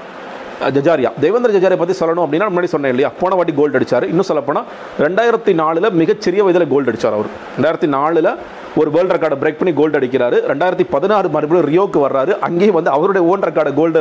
ஜஜாரியா. 0.60 1.12
தேவேந்திர 1.20 1.58
ஜஜாரியா 1.58 1.76
பற்றி 1.76 2.06
சொல்லணும் 2.06 2.18
அப்படின்னா 2.18 2.48
முன்னாடி 2.54 2.64
சொன்னேன் 2.64 2.90
இல்லையா? 2.90 3.12
போன 3.20 3.34
வாட்டி 3.34 3.52
கோல்டு 3.52 3.78
அடிச்சார். 3.78 4.02
இன்னும் 4.02 4.22
சொல்லப்போனால் 4.22 4.64
ரெண்டாயிரத்தி 4.98 5.54
நாலில் 5.54 5.90
மிகச்சிறிய 5.90 6.44
வயதில் 6.44 6.68
கோல்டு 6.68 6.92
அடிச்சார் 6.92 7.16
அவர். 7.18 7.26
ரெண்டாயிரத்தி 7.60 7.86
நாலில் 7.86 8.34
ஒரு 8.80 8.90
வேர்ல்டு 8.94 9.14
ரெக்கார்டை 9.14 9.38
பிரேக் 9.42 9.58
பண்ணி 9.60 9.72
கோல்டு 9.80 9.98
அடிக்கிறாரு. 9.98 10.36
ரெண்டாயிரத்தி 10.50 10.86
பதினாறு 10.94 11.28
மறுபடியும் 11.36 11.68
ரியோக்கு 11.72 11.98
வர்றாரு. 12.06 12.32
அங்கேயும் 12.48 12.78
வந்து 12.78 12.92
அவருடைய 12.96 13.22
ஓன் 13.32 13.44
ரெக்கார்டை 13.48 13.72
கோல்டு 13.80 14.00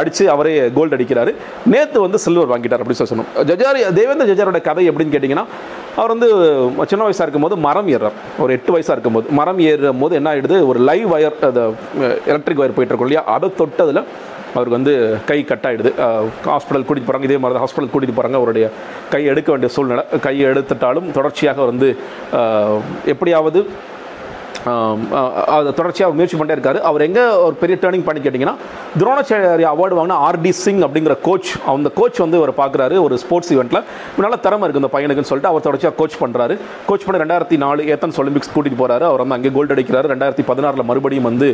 அடித்து 0.00 0.24
அவரே 0.34 0.54
கோல்டு 0.76 0.96
அடிக்கிறாரு. 0.98 1.32
நேற்று 1.72 2.04
வந்து 2.06 2.20
சில்வர் 2.26 2.52
வாங்கிட்டார் 2.52 2.82
அப்படின்னு 2.82 3.00
சொல்லி 3.00 3.12
சொல்லணும். 3.14 3.32
ஜஜாரி 3.50 3.82
தேவேந்திர 3.98 4.28
ஜஜாரோட 4.32 4.60
கதை 4.68 4.84
எப்படின்னு 4.90 5.14
கேட்டிங்கன்னா 5.16 5.46
அவர் 6.00 6.12
வந்து 6.14 6.28
சின்ன 6.90 7.02
வயசாக 7.06 7.26
இருக்கும்போது 7.26 7.56
மரம் 7.66 7.90
ஏறுறார். 7.96 8.16
ஒரு 8.44 8.50
எட்டு 8.56 8.72
வயசாக 8.76 8.96
இருக்கும்போது. 8.96 9.26
மரம் 9.40 9.60
ஏறும் 9.70 10.00
போது 10.04 10.16
என்ன 10.20 10.30
ஆகிடுது 10.34 10.56
ஒரு 10.70 10.80
லைவ் 10.88 11.08
வயர் 11.12 11.36
அந்த 11.48 11.62
எலக்ட்ரிக் 12.32 12.62
வயர் 12.62 12.74
போயிட்டுருக்கோம் 12.78 13.08
இல்லையா? 13.08 13.24
அதை 13.34 13.48
தொட்டதில் 13.60 14.02
அவருக்கு 14.54 14.76
வந்து 14.78 14.92
கை 15.28 15.38
கட் 15.48 15.66
ஆகிடுது 15.68 15.90
ஹாஸ்பிட்டல் 16.50 16.84
கூட்டிகிட்டு 16.86 17.08
போகிறாங்க 17.08 17.28
இதே 17.28 17.38
மாதிரி 17.40 17.56
தான் 17.56 17.64
ஹாஸ்பிட்டல் 17.64 17.90
கூட்டிகிட்டு 17.94 18.18
போகிறாங்க 18.18 18.38
அவருடைய 18.40 18.66
கை 19.14 19.20
எடுக்க 19.32 19.48
வேண்டிய 19.52 19.70
சூழ்நிலை. 19.74 20.04
கையை 20.26 20.44
எடுத்துட்டாலும் 20.52 21.08
தொடர்ச்சியாக 21.16 21.60
அவர் 21.62 21.72
வந்து 21.74 21.90
எப்படியாவது 23.12 23.60
அதை 25.56 25.70
தொடர்ச்சியாக 25.78 26.14
முயற்சி 26.18 26.36
பண்ணிட்டே 26.38 26.56
இருக்காரு. 26.58 26.78
அவர் 26.90 27.04
எங்கே 27.08 27.24
ஒரு 27.46 27.54
பெரிய 27.62 27.76
டேர்னிங் 27.82 28.06
பண்ணி 28.08 28.20
கேட்டிங்கன்னா 28.26 28.54
துரோணாச்சாரியா 29.00 29.70
அவார்டு 29.74 29.96
வாங்கின 29.98 30.18
ஆர்டி 30.28 30.52
சிங் 30.62 30.82
அப்படிங்கிற 30.86 31.14
கோச் 31.28 31.50
அந்த 31.74 31.90
கோச் 32.00 32.20
வந்து 32.24 32.38
அவர் 32.40 32.52
பார்க்குறாரு 32.60 32.96
ஒரு 33.06 33.14
ஸ்போர்ட்ஸ் 33.24 33.52
ஈவெண்ட்டில் 33.56 33.82
நல்ல 34.24 34.36
திறமை 34.46 34.64
இருக்குது 34.66 34.82
இந்த 34.82 34.90
பையனுக்குன்னு 34.96 35.30
சொல்லிட்டு 35.30 35.50
அவர் 35.52 35.64
தொடர்ச்சியாக 35.66 35.96
கோச் 36.00 36.16
பண்ணுறாரு 36.22 36.56
கோச் 36.88 37.04
பண்ணி 37.06 37.22
ரெண்டாயிரத்தி 37.24 37.58
நாலு 37.64 37.86
ஏத்தன்ஸ் 37.94 38.18
ஒலிம்பிக்ஸ் 38.22 38.52
கூட்டிகிட்டு 38.54 38.80
போகிறாரு 38.82 39.06
அவர் 39.10 39.22
வந்து 39.24 39.36
அங்கே 39.38 39.52
கோல்டு 39.56 39.74
அடிக்கிறாரு. 39.76 40.06
ரெண்டாயிரத்தி 40.14 40.46
பதினாறில் 40.50 40.88
மறுபடியும் 40.90 41.28
வந்து 41.30 41.48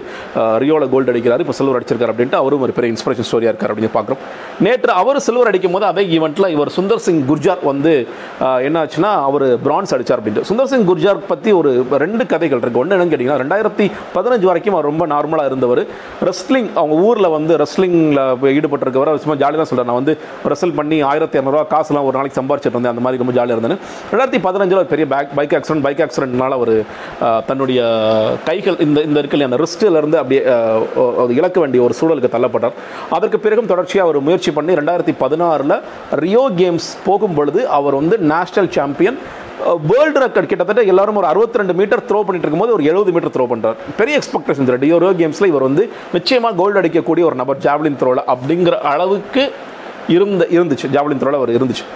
ரியோவில் 0.65 0.91
கோல்டு 0.95 1.13
அடிக்கிறாரு. 1.15 1.45
இப்போ 1.47 1.57
சில்வர் 1.61 1.79
அடிச்சிருக்காரு 1.79 2.15
அப்படின்ட்டு 2.15 2.41
அவரும் 2.43 2.65
ஒரு 2.69 2.75
பெரிய 2.79 2.95
இன்ஸ்பிரேஷன் 2.95 3.29
ஸ்டோரியாக 3.31 3.53
இருக்கார் 3.55 3.75
அப்படின்னு 3.75 3.93
பார்க்குறோம். 3.99 4.23
நேற்று 4.67 4.93
அவர் 5.03 5.21
சில்வர் 5.27 5.51
அடிக்கும் 5.53 5.77
போது 5.77 5.87
அதே 5.91 6.05
ஈவெண்ட்டில் 6.17 6.51
இவர் 6.57 6.73
சுந்தர் 6.79 7.05
சிங் 7.07 7.23
குர்ஜார் 7.31 7.63
வந்து 7.73 7.95
என்ன 8.69 8.77
ஆச்சுன்னா 8.85 9.13
அவர் 9.29 9.47
பிரான்ஸ் 9.67 9.95
அடித்தார் 9.97 10.21
அப்படின்ட்டு. 10.21 10.47
சுந்தர் 10.51 10.71
சிங் 10.73 10.89
குர்ஜார் 10.91 11.21
பற்றி 11.33 11.53
ஒரு 11.61 11.73
ரெண்டு 12.05 12.27
கதைகள் 12.35 12.61
இருக்குது 12.63 12.83
ஒன்று 12.85 13.01
என்னன்னு 13.03 13.15
கேட்டிங்கன்னா 13.15 13.43
ரெண்டாயிரத்தி 13.43 13.87
பதினஞ்சு 14.17 14.47
வரைக்கும் 14.51 14.75
அவர் 14.77 14.89
ரொம்ப 14.91 15.05
நார்மலாக 15.13 15.51
இருந்தவர். 15.51 15.83
ரெஸ்லிங் 16.29 16.69
அவங்க 16.81 16.95
ஊரில் 17.07 17.29
வந்து 17.37 17.53
ரெஸ்லிங்கில் 17.63 18.21
ஈடுபட்டிருக்கவர் 18.57 19.11
சும்மா 19.25 19.37
ஜாலியாக 19.43 19.61
தான் 19.63 19.71
சொல்கிறேன் 19.71 19.91
நான் 19.91 20.01
வந்து 20.01 20.15
ரெஸ்ல் 20.53 20.75
பண்ணி 20.79 20.99
ஆயிரத்தி 21.11 21.39
இரநூறுவா 21.39 21.65
காசுலாம் 21.75 22.07
ஒரு 22.09 22.17
நாளைக்கு 22.19 22.39
சம்பாரிச்சிட்டு 22.41 22.77
இருந்தேன் 22.77 22.95
அந்த 22.95 23.05
மாதிரி 23.07 23.23
ரொம்ப 23.23 23.35
ஜாலியாக 23.39 23.59
இருந்தேன் 23.59 23.81
ரெண்டாயிரத்தி 24.13 24.41
பதினஞ்சில் 24.47 24.81
ஒரு 24.83 24.91
பெரிய 24.95 25.07
பேக் 25.15 25.35
பைக் 25.39 25.55
ஆக்சிடென்ட் 25.59 25.87
பைக் 25.87 26.03
ஆக்சிடென்ட்னால 26.07 26.59
அவர் 26.61 26.75
தன்னுடைய 27.51 27.81
கைகள் 28.49 28.79
இந்த 28.87 28.99
இந்த 29.09 29.19
இருக்கலையே 29.23 29.49
அந்த 29.51 29.61
wristல 29.63 30.03
இருந்து 30.03 30.21
அப்படியே 30.23 30.43
இழக்க 31.41 31.57
வேண்டிய 31.65 31.83
ஒரு 31.89 31.97
சூழலுக்கு 32.01 32.35
தள்ளப்பட்டார். 32.37 32.77
அதற்கு 33.19 33.41
பிறகும் 33.47 33.71
தொடர்ச்சியாக 33.73 34.07
அவர் 34.09 34.27
முயற்சி 34.29 34.53
பண்ணி 34.59 34.79
ரெண்டாயிரத்தி 34.81 35.15
பதினாறில் 35.25 35.77
ரியோ 36.25 36.45
கேம்ஸ் 36.61 36.91
போகும் 37.07 37.37
பொழுது 37.39 37.61
அவர் 37.79 37.99
வந்து 38.01 38.19
நேஷனல் 38.33 38.73
சாம்பியன் 38.79 39.19
வேர்ல்டு 39.91 40.21
ரெக்கார்ட் 40.25 40.51
கிட்டத்தட்ட 40.51 40.83
எல்லாரும் 40.93 41.19
ஒரு 41.21 41.29
62 41.33 41.61
ரெண்டு 41.63 41.75
மீட்டர் 41.81 42.03
த்ரோ 42.09 42.21
பண்ணிட்டு 42.27 42.47
இருக்கும்போது 42.47 42.75
ஒரு 42.77 42.85
எழுபது 42.91 43.13
மீட்டர் 43.17 43.35
த்ரோ 43.37 43.47
பண்றார். 43.53 43.77
பெரிய 44.01 44.21
எக்ஸ்பெக்டேஷன் 44.21 44.71
டியோரோ 44.85 45.11
கேம்ஸில் 45.21 45.51
இவர் 45.53 45.67
வந்து 45.69 45.85
நிச்சயமாக 46.17 46.57
கோல்டு 46.61 46.81
அடிக்கக்கூடிய 46.83 47.25
ஒரு 47.31 47.39
நபர் 47.43 47.61
ஜாவ்லின் 47.67 47.99
த்ரோவில் 48.03 48.25
அப்படிங்கிற 48.35 48.77
அளவுக்கு 48.93 49.45
இருந்த 50.17 50.45
இருந்துச்சு. 50.57 50.87
ஜாவ்லின் 50.97 51.21
த்ரோவில் 51.23 51.41
அவர் 51.43 51.57
இருந்துச்சு. 51.59 51.87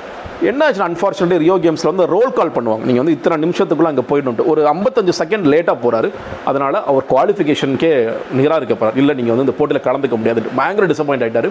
என்ன 0.51 0.65
ஆச்சு 0.65 0.83
அன்ஃபார்ச்சுனேட்லி 0.87 1.37
ரியோ 1.43 1.55
கேம்ஸில் 1.65 1.89
வந்து 1.91 2.07
ரோல் 2.15 2.33
கால் 2.39 2.53
பண்ணுவாங்க. 2.57 2.85
நீங்கள் 2.89 3.03
வந்து 3.03 3.15
இத்தனை 3.17 3.37
நிமிஷத்துக்குள்ளே 3.45 3.91
அங்கே 3.93 4.05
போயிடணும் 4.09 4.49
ஒரு 4.53 4.61
ஐம்பத்தஞ்சு 4.73 5.13
செகண்ட் 5.21 5.47
லேட்டாக 5.53 5.77
போகிறாரு 5.85 6.09
அதனால் 6.51 6.77
அவர் 6.91 7.05
குவாலிஃபிகேஷனுக்கே 7.13 7.91
நிராகரிக்கப்படுறார். 8.39 8.97
இல்லை 9.01 9.13
நீங்கள் 9.19 9.35
வந்து 9.35 9.47
இந்த 9.47 9.55
போட்டியில் 9.59 9.85
கலந்துக்க 9.87 10.17
முடியாது 10.21 10.43
பயங்கர 10.59 10.87
டிசப்பாயிண்ட் 10.93 11.25
ஆகிட்டார் 11.27 11.49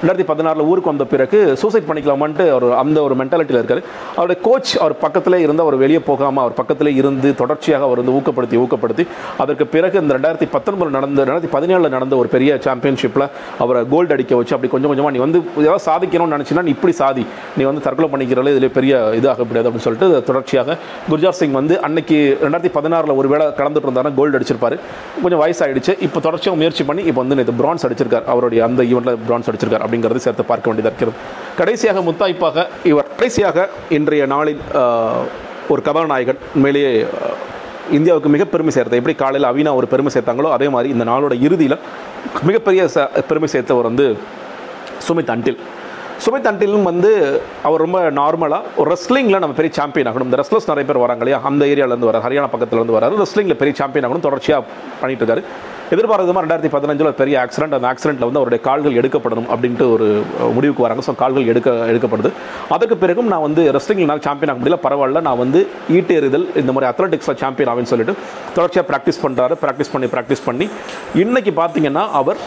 ரெண்டாயிரத்தி 0.00 0.26
பதினாறில் 0.30 0.68
ஊருக்கு 0.70 0.92
வந்த 0.92 1.06
பிறகு 1.14 1.40
சூசைட் 1.62 1.88
பண்ணிக்கலாமான்ட்டு 1.88 2.46
அவர் 2.56 2.66
அந்த 2.82 2.98
ஒரு 3.06 3.16
மென்டாலிட்டியில் 3.20 3.60
இருக்கார். 3.60 3.82
அவருடைய 4.18 4.38
கோச் 4.46 4.72
அவர் 4.84 4.94
பக்கத்தில் 5.04 5.38
இருந்து 5.46 5.64
அவர் 5.66 5.76
வெளியே 5.84 6.02
போகாமல் 6.10 6.42
அவர் 6.44 6.56
பக்கத்தில் 6.60 6.92
இருந்து 7.00 7.30
தொடர்ச்சியாக 7.42 7.88
அவர் 7.88 8.02
வந்து 8.02 8.14
ஊக்கப்படுத்தி 8.20 8.62
ஊக்கப்படுத்தி 8.64 9.06
அதற்கு 9.44 9.66
பிறகு 9.74 9.98
இந்த 10.02 10.14
ரெண்டாயிரத்தி 10.18 10.50
பத்தொன்பது 10.54 10.96
நடந்த 10.98 11.20
ரெண்டாயிரத்தி 11.24 11.52
பதினேழில் 11.56 11.94
நடந்த 11.96 12.16
ஒரு 12.22 12.30
பெரிய 12.36 12.60
சாம்பியன்ஷிப்பில் 12.68 13.26
அவரை 13.64 13.82
கோல்டு 13.94 14.14
அடிக்க 14.18 14.40
வச்சு 14.40 14.56
அப்படி 14.58 14.72
கொஞ்சம் 14.76 14.92
கொஞ்சமாக 14.92 15.14
நீ 15.16 15.22
வந்து 15.26 15.40
ஏதாவது 15.66 15.84
சாதிக்கணும்னு 15.90 16.36
நினச்சினா 16.38 16.66
நீ 16.68 16.74
இப்படி 16.78 16.96
சாதி. 17.02 17.26
நீ 17.58 17.64
வந்து 17.72 17.84
தற்கொலை 17.88 18.10
பண்ணிக்கிறதுல 18.28 18.54
இதில் 18.56 18.76
பெரிய 18.78 18.94
இதாக 19.18 19.44
முடியாது 19.48 19.66
அப்படின்னு 19.68 19.86
சொல்லிட்டு 19.86 20.24
தொடர்ச்சியாக 20.28 20.76
குர்ஜார் 21.10 21.36
சிங் 21.40 21.56
வந்து 21.60 21.74
அன்னைக்கு 21.86 22.16
ரெண்டாயிரத்தி 22.44 22.72
பதினாறில் 22.78 23.18
ஒரு 23.20 23.28
வேளை 23.32 23.46
கலந்துட்டு 23.60 23.86
இருந்தாருன்னா 23.88 24.14
கோல்டு 24.18 24.38
அடிச்சிருப்பாரு. 24.38 24.76
கொஞ்சம் 25.22 25.42
வயசாயிடுச்சு. 25.42 25.92
இப்போ 26.06 26.20
தொடர்ச்சியாக 26.26 26.58
முயற்சி 26.60 26.84
பண்ணி 26.90 27.02
இப்போ 27.10 27.20
வந்து 27.24 27.38
நேற்று 27.40 27.56
பிரான்ஸ் 27.60 27.86
அடிச்சிருக்கார். 27.88 28.26
அவருடைய 28.32 28.62
அந்த 28.68 28.82
ஈவெண்ட்டில் 28.90 29.20
பிரான்ஸ் 29.28 29.50
அடிச்சிருக்கார் 29.52 29.84
அப்படிங்கிறது 29.86 30.24
சேர்த்து 30.26 30.48
பார்க்க 30.52 30.70
வேண்டியதாக 30.70 30.92
இருக்கிறது. 30.94 31.16
கடைசியாக 31.60 32.02
முத்தாய்ப்பாக 32.08 32.66
இவர் 32.92 33.08
கடைசியாக 33.14 33.68
இன்றைய 33.98 34.26
நாளில் 34.34 34.62
ஒரு 35.74 35.80
கதாநாயகன் 35.88 36.42
உண்மையிலேயே 36.56 36.92
இந்தியாவுக்கு 37.96 38.30
மிக 38.34 38.44
பெருமை 38.52 38.72
சேர்த்த 38.76 39.00
எப்படி 39.00 39.14
காலையில் 39.22 39.48
அவினா 39.50 39.70
ஒரு 39.80 39.86
பெருமை 39.92 40.10
சேர்த்தாங்களோ 40.14 40.48
அதே 40.56 40.66
மாதிரி 40.74 40.88
இந்த 40.94 41.04
நாளோட 41.10 41.34
இறுதியில் 41.46 41.76
மிகப்பெரிய 42.48 42.82
ச 42.94 43.04
பெருமை 43.30 43.48
சேர்த்தவர் 43.54 43.88
வந்து 43.90 44.06
சுமித் 45.06 45.32
அன்டில். 45.34 45.58
சுமித் 46.24 46.48
அன்டிலும் 46.50 46.86
வந்து 46.90 47.10
அவர் 47.66 47.82
ரொம்ப 47.84 47.98
நார்மலாக 48.18 48.70
ஒரு 48.80 48.88
ரெஸ்லிங்கில் 48.94 49.40
நம்ம 49.42 49.56
பெரிய 49.58 49.72
சாம்பியன் 49.78 50.08
ஆகணும். 50.10 50.28
இந்த 50.28 50.38
ரெஸ்லர்ஸ் 50.40 50.68
நிறைய 50.70 50.84
பேர் 50.88 51.02
வராங்க 51.02 51.22
இல்லையா? 51.24 51.38
அந்த 51.48 51.62
ஏரியாவிலேருந்து 51.72 52.08
வரார் 52.10 52.24
ஹரியானா 52.26 52.48
பக்கத்துலேருந்து 52.54 52.96
வராது 52.96 53.20
ரெஸ்லிங்கில் 53.24 53.58
பெரிய 53.60 53.74
சாம்பியன் 53.80 54.06
ஆகணும் 54.08 54.24
தொடர்ச்சியாக 54.26 54.64
பண்ணிட்டு 55.00 55.22
இருக்காரு. 55.22 55.42
எதிர்பார்த்தது 55.94 56.34
ரெண்டாயிரத்தி 56.44 56.70
பதினஞ்சில் 56.74 57.18
பெரிய 57.20 57.34
ஆக்சிடென்ட் 57.42 57.76
அந்த 57.76 57.86
ஆக்சிடென்ட்டில் 57.90 58.28
வந்து 58.28 58.40
அவருடைய 58.40 58.60
கால்கள் 58.68 58.96
எடுக்கப்படணும் 59.00 59.48
அப்படின்ட்டு 59.52 59.84
ஒரு 59.94 60.06
முடிவுக்கு 60.56 60.84
வராங்க. 60.86 61.02
ஸோ 61.08 61.14
கால்கள் 61.22 61.50
எடுக்க 61.52 61.70
எடுக்கப்படுது. 61.92 62.32
அதுக்கு 62.76 62.96
பிறகும் 63.04 63.30
நான் 63.32 63.44
வந்து 63.48 63.64
ரெஸ்லிங்கில் 63.76 64.10
நான் 64.12 64.24
சாம்பியன் 64.28 64.52
ஆக 64.54 64.60
முடியல. 64.62 64.78
பரவாயில்ல 64.86 65.22
நான் 65.28 65.40
வந்து 65.44 65.62
ஈட்டு 65.98 66.16
எறிதல் 66.20 66.46
இந்த 66.62 66.72
மாதிரி 66.76 66.90
அத்லெட்டிக்ஸில் 66.92 67.40
சாம்பியன் 67.44 67.70
ஆகுன்னு 67.74 67.92
சொல்லிட்டு 67.92 68.16
தொடர்ச்சியாக 68.56 68.86
ப்ராக்டிஸ் 68.90 69.22
பண்ணுறாரு 69.26 69.56
ப்ராக்டிஸ் 69.64 69.92
பண்ணி 69.94 70.10
ப்ராக்டிஸ் 70.16 70.44
பண்ணி 70.48 70.68
இன்றைக்கி 71.24 71.54
பார்த்தீங்கன்னா 71.62 72.04
அவர் 72.22 72.40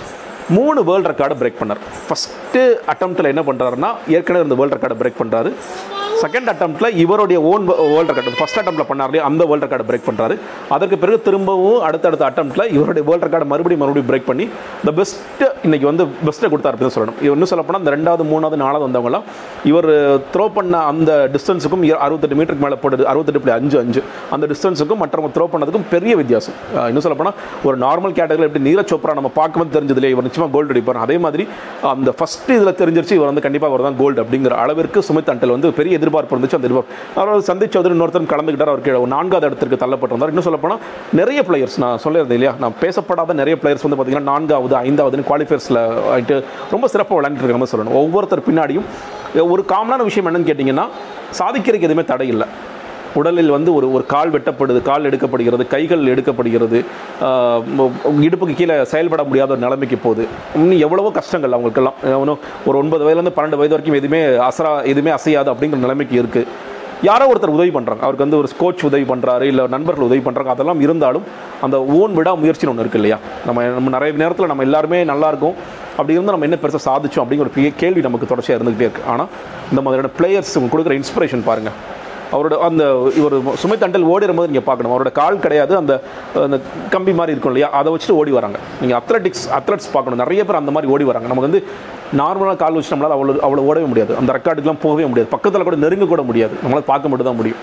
மூணு 0.57 0.79
வேர்ல்டு 0.89 1.09
ரெக்கார்டை 1.11 1.37
பிரேக் 1.41 1.59
பண்ணார். 1.61 1.81
ஃபஸ்ட்டு 2.07 2.61
அட்டம்ப்ட்டில் 2.93 3.31
என்ன 3.33 3.43
பண்ணுறாருன்னா 3.49 3.89
ஏற்கனவே 4.17 4.45
இந்த 4.47 4.57
வேர்ல்டு 4.59 4.77
ரெக்கார்டை 4.77 4.99
பிரேக் 5.01 5.21
பண்ணுறாரு 5.21 5.51
செகண்ட் 6.23 6.49
அட்டம்ப்ட்டில் 6.53 6.97
இவருடைய 7.03 7.39
ஓன் 7.51 7.65
வேர்ல்ட் 7.93 8.11
ரெக்கார்டு 8.11 8.37
ஃபஸ்ட் 8.41 8.59
அட்டம்ப்ட்டில் 8.61 8.89
பண்ணார் 8.91 9.17
அந்த 9.29 9.41
வேர்ல்ட் 9.49 9.65
ரெக்கார்டு 9.65 9.87
பிரேக் 9.89 10.07
பண்ணுறாரு 10.09 10.35
அதற்கு 10.75 10.97
பிறகு 11.03 11.19
திரும்பவும் 11.27 11.79
அடுத்தடுத்த 11.87 12.25
அட்டம்ப்ட்டில் 12.29 12.65
இவருடைய 12.77 13.03
வேர்ல்ட் 13.09 13.25
ரெக்கார்டு 13.27 13.49
மறுபடியும் 13.53 13.83
மறுபடியும் 13.83 14.09
பிரேக் 14.11 14.27
பண்ணி 14.31 14.47
த 14.87 14.93
பெஸ்ட்டு 14.99 15.47
இன்னைக்கு 15.67 15.87
வந்து 15.91 16.03
பெஸ்ட்டை 16.27 16.49
கொடுத்தாரு 16.51 16.75
அப்படின்னு 16.75 16.95
சொல்லணும். 16.97 17.17
இவர் 17.25 17.35
இன்னும் 17.37 17.51
சொல்லப்போனால் 17.51 17.81
இந்த 17.83 17.91
ரெண்டாவது 17.95 18.23
மூணாவது 18.31 18.57
நாலாவது 18.63 18.85
வந்தவங்களாம் 18.87 19.25
இவர் 19.71 19.89
த்ரோ 20.33 20.45
பண்ண 20.57 20.75
அந்த 20.91 21.11
டிஸ்டன்ஸுக்கும் 21.33 21.83
அறுபத்தெட்டு 22.05 22.37
மீட்டருக்கு 22.39 22.65
மேலே 22.65 22.77
போடுது 22.83 23.03
அறுபத்தெட்டு 23.11 23.41
புள்ளி 23.43 23.55
அஞ்சு 23.57 23.77
அஞ்சு. 23.83 24.01
அந்த 24.35 24.45
டிஸ்டன்ஸுக்கும் 24.51 25.01
மற்றவங்க 25.03 25.31
த்ரோ 25.37 25.47
பண்ணதுக்கும் 25.53 25.85
பெரிய 25.93 26.13
வித்தியாசம். 26.21 26.55
இன்னும் 26.89 27.05
சொல்லப்போனால் 27.05 27.37
ஒரு 27.67 27.77
நார்மல் 27.85 28.15
கேட்டகரியில் 28.19 28.47
எப்படி 28.49 28.63
நீரஜ் 28.69 28.91
சோப்ரா 28.93 29.15
நம்ம 29.19 29.31
பார்க்கும்போது 29.39 29.75
தெரிஞ்சது 29.77 30.09
இவர் 30.13 30.27
நிச்சயமாக 30.27 30.51
கோல்டு 30.55 30.73
அடிப்பார். 30.73 31.01
அதே 31.05 31.17
மாதிரி 31.25 31.43
அந்த 31.93 32.09
ஃபஸ்ட்டு 32.19 32.55
இதில் 32.59 32.77
தெரிஞ்சிருச்சு 32.81 33.17
இவர் 33.19 33.29
வந்து 33.31 33.45
கண்டிப்பாக 33.47 33.71
அவர் 33.73 33.85
தான் 33.87 33.99
கோல்டு 34.01 34.21
அப்படிங்கிற 34.23 34.55
அளவிற்கு 34.63 35.05
சுமித் 35.09 35.31
அண்டல் 35.33 35.55
வந்து 35.55 35.71
பெரிய 35.81 35.97
எதிர்பார்ப்பு 36.11 36.35
இருந்துச்சு 36.35 36.57
அந்த 36.59 36.67
எதிர்பார்ப்பு. 36.69 36.93
அவர் 37.21 37.45
சந்தீப் 37.49 37.73
சௌதரி 37.75 37.95
இன்னொருத்தர் 37.97 38.31
கலந்துக்கிட்டார் 38.33 38.71
அவர் 38.73 38.85
கீழே 38.87 38.97
ஒரு 39.03 39.11
நான்காவது 39.15 39.47
இடத்திற்கு 39.49 39.81
தள்ளப்பட்டிருந்தார். 39.83 40.31
இன்னும் 40.33 40.47
சொல்லப்போனால் 40.47 40.81
நிறைய 41.19 41.41
பிளேயர்ஸ் 41.47 41.77
நான் 41.83 42.01
சொல்லியிருந்தேன் 42.03 42.39
இல்லையா? 42.39 42.53
நான் 42.63 42.75
பேசப்படாத 42.81 43.33
நிறைய 43.41 43.57
பிளேயர்ஸ் 43.61 43.85
வந்து 43.85 43.99
பார்த்தீங்கன்னா 43.99 44.29
நான்காவது 44.31 44.75
ஐந்தாவதுன்னு 44.87 45.27
குவாலிஃபயர்ஸில் 45.29 45.81
ஆகிட்டு 46.15 46.37
ரொம்ப 46.73 46.87
சிறப்பாக 46.93 47.17
விளையாண்டுட்டு 47.19 47.47
இருக்காங்க 47.47 47.71
சொல்லணும். 47.73 47.97
ஒவ்வொருத்தர் 48.03 48.47
பின்னாடியும் 48.49 48.87
ஒரு 49.53 49.63
காமனான 49.73 50.03
விஷயம் 50.09 50.27
என்னன்னு 50.29 50.49
கேட்டிங்கன்னா 50.49 50.87
சாதிக்கிறதுக்கு 51.39 51.87
எதுவுமே 51.89 52.03
தடை 52.13 52.27
இல்லை. 52.33 52.47
உடலில் 53.19 53.53
வந்து 53.55 53.69
ஒரு 53.77 53.87
ஒரு 53.95 54.03
கால் 54.13 54.33
வெட்டப்படுது 54.35 54.81
கால் 54.89 55.07
எடுக்கப்படுகிறது 55.09 55.63
கைகள் 55.73 56.09
எடுக்கப்படுகிறது 56.13 56.79
இடுப்புக்கு 58.27 58.55
கீழே 58.59 58.75
செயல்பட 58.93 59.21
முடியாத 59.29 59.53
ஒரு 59.55 59.63
நிலைமைக்கு 59.65 59.97
போகுது. 60.05 60.23
இன்னும் 60.61 60.83
எவ்வளவோ 60.87 61.11
கஷ்டங்கள் 61.19 61.55
அவங்களுக்கெல்லாம். 61.57 61.97
இன்னும் 62.23 62.41
ஒரு 62.69 62.77
ஒன்பது 62.81 63.05
வயதுலேருந்து 63.05 63.37
பன்னெண்டு 63.37 63.59
வயது 63.61 63.75
வரைக்கும் 63.75 63.99
எதுவுமே 64.01 64.21
அசரா 64.49 64.73
எதுவுமே 64.93 65.13
அசையாது 65.17 65.51
அப்படிங்கிற 65.53 65.81
நிலைமைக்கு 65.85 66.17
இருக்குது 66.23 66.69
யாரோ 67.09 67.25
ஒருத்தர் 67.29 67.53
உதவி 67.57 67.71
பண்ணுறாங்க 67.75 68.03
அவருக்கு 68.07 68.25
வந்து 68.25 68.39
ஒரு 68.39 68.49
கோச் 68.59 68.83
உதவி 68.89 69.05
பண்ணுறாரு 69.11 69.45
இல்லை 69.51 69.63
நண்பர்கள் 69.75 70.07
உதவி 70.07 70.21
பண்ணுறாங்க 70.25 70.51
அதெல்லாம் 70.53 70.81
இருந்தாலும் 70.85 71.25
அந்த 71.65 71.77
ஓன் 71.99 72.13
விடா 72.17 72.33
முயற்சின்னு 72.41 72.73
ஒன்று 72.73 72.83
இருக்கு 72.85 72.99
இல்லையா? 73.01 73.17
நம்ம 73.47 73.63
நம்ம 73.77 73.93
நிறைய 73.95 74.11
நேரத்தில் 74.23 74.51
நம்ம 74.51 74.65
எல்லாருமே 74.67 74.99
நல்லாயிருக்கும் 75.11 75.55
அப்படி 75.97 76.15
இருந்தால் 76.17 76.35
நம்ம 76.35 76.47
என்ன 76.49 76.59
பெருசாக 76.63 76.83
சாதிச்சோம் 76.89 77.23
அப்படிங்கிற 77.23 77.47
ஒரு 77.47 77.55
பெரிய 77.57 77.71
கேள்வி 77.81 78.01
நமக்கு 78.07 78.29
தொடர்ச்சியாக 78.31 78.59
இருந்துகிட்டே 78.59 78.87
இருக்குது 78.87 79.09
ஆனால் 79.13 79.31
இந்த 79.71 79.81
மாதிரியான 79.85 80.13
பிளேயர்ஸ் 80.19 80.53
கொடுக்குற 80.73 80.95
இன்ஸ்பிரேஷன் 81.01 81.47
பாருங்கள் 81.49 81.77
அவரோட 82.35 82.57
அந்த 82.67 82.83
இவர் 83.19 83.35
சுமித் 83.61 83.85
ஓடிடும் 84.13 84.39
போது 84.39 84.51
நீங்கள் 84.51 84.67
பார்க்கணும். 84.67 84.93
அவரோட 84.93 85.11
கால் 85.21 85.41
கிடையாது 85.45 85.73
அந்த 85.81 85.93
அந்த 86.45 86.57
கம்பி 86.95 87.13
மாதிரி 87.19 87.33
இருக்கும் 87.35 87.53
இல்லையா? 87.53 87.69
அதை 87.79 87.89
வச்சுட்டு 87.93 88.17
ஓடி 88.21 88.31
வராங்க. 88.39 88.59
நீங்கள் 88.81 88.99
அத்லெட்டிக்ஸ் 88.99 89.45
அத்லட்ஸ் 89.59 89.91
பார்க்கணும். 89.95 90.21
நிறைய 90.23 90.41
பேர் 90.49 90.61
அந்த 90.61 90.73
மாதிரி 90.77 90.91
ஓடி 90.95 91.07
வராங்க. 91.11 91.29
நமக்கு 91.31 91.49
வந்து 91.49 91.63
நார்மலாக 92.21 92.59
கால் 92.63 92.77
வச்சு 92.77 92.93
நம்மளால் 92.95 93.15
அவ்வளோ 93.17 93.37
அவ்வளோ 93.47 93.65
ஓடவே 93.71 93.87
முடியாது. 93.91 94.13
அந்த 94.21 94.31
ரெக்கார்டுக்கெலாம் 94.37 94.83
போகவே 94.87 95.05
முடியாது. 95.11 95.29
பக்கத்தில் 95.35 95.67
கூட 95.69 95.79
நெருங்க 95.85 96.07
கூட 96.13 96.23
முடியாது. 96.31 96.55
நம்மளால் 96.63 96.91
பார்க்க 96.91 97.11
மட்டும் 97.13 97.29
தான் 97.31 97.39
முடியும். 97.41 97.61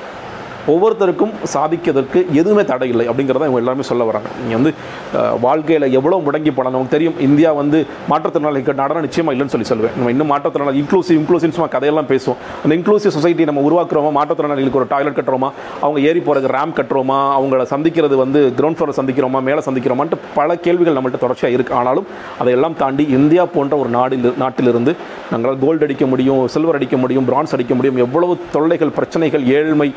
ஒவ்வொருத்தருக்கும் 0.73 1.33
சாதிக்கிறதுக்கு 1.55 2.21
எதுவுமே 2.41 2.65
தடை 2.71 2.89
இல்லை 2.93 3.05
அப்படிங்கிறத 3.11 3.45
இவங்க 3.49 3.61
எல்லாருமே 3.63 3.85
சொல்ல 3.91 4.05
வராங்க. 4.11 4.29
நீங்கள் 4.43 4.59
வந்து 4.61 4.73
வாழ்க்கையில் 5.47 5.87
எவ்வளோ 5.99 6.17
முடங்கி 6.27 6.51
போனால் 6.57 6.75
நமக்கு 6.77 6.95
தெரியும் 6.97 7.17
இந்தியா 7.27 7.51
வந்து 7.61 7.79
மாற்றுத்திறனாளிகள் 8.11 8.79
நடனம் 8.83 9.05
நிச்சயமாக 9.07 9.35
இல்லைன்னு 9.35 9.55
சொல்லி 9.55 9.69
சொல்லுவேன் 9.71 9.95
நம்ம 9.99 10.13
இன்னும் 10.15 10.31
மாற்றுத்திறனாளி 10.33 10.81
இன்க்ளூசிவ் 10.83 11.19
இன்க்ளூசிவ் 11.21 11.55
சும்மா 11.57 11.69
கதையெல்லாம் 11.77 12.11
பேசுவோம். 12.13 12.39
அந்த 12.65 12.73
இன்க்ளூசிவ் 12.79 13.15
சொசைட்டி 13.17 13.47
நம்ம 13.51 13.63
உருவாக்குறோமா 13.69 14.11
மாற்றுத்திறனாளிகளுக்கு 14.19 14.81
ஒரு 14.83 14.89
டாய்லெட் 14.95 15.19
கட்டுறோமா 15.19 15.51
அவங்க 15.85 15.99
ஏறி 16.09 16.23
போகிறதுக்கு 16.27 16.57
ரேம் 16.59 16.75
கட்டுறோமா 16.79 17.19
அவங்கள 17.39 17.67
சந்திக்கிறது 17.75 18.17
வந்து 18.23 18.41
கிரவுண்ட் 18.59 18.79
ஃப்ளோரை 18.79 18.97
சந்திக்கிறோமா 19.01 19.41
மேலே 19.49 19.63
சந்திக்கிறோமான்ட்டு 19.69 20.19
பல 20.39 20.57
கேள்விகள் 20.67 20.97
நம்மள்ட்ட 20.99 21.23
தொடர்ச்சியாக 21.25 21.57
இருக்குது 21.57 21.79
ஆனாலும் 21.81 22.07
அதையெல்லாம் 22.43 22.77
தாண்டி 22.83 23.07
இந்தியா 23.19 23.45
போன்ற 23.57 23.77
ஒரு 23.83 23.93
நாடில் 23.97 24.29
நாட்டிலிருந்து 24.45 24.93
நாங்களால் 25.33 25.61
கோல்டு 25.65 25.85
அடிக்க 25.87 26.05
முடியும் 26.13 26.43
சில்வர் 26.55 26.79
அடிக்க 26.79 26.97
முடியும் 27.03 27.27
பிரான்ஸ் 27.31 27.55
அடிக்க 27.57 27.75
முடியும் 27.79 27.99
எவ்வளவு 28.05 28.35
தொல்லைகள் 28.55 28.93
பிரச்சனைகள் 28.99 29.45
ஏழ்மை 29.57 29.89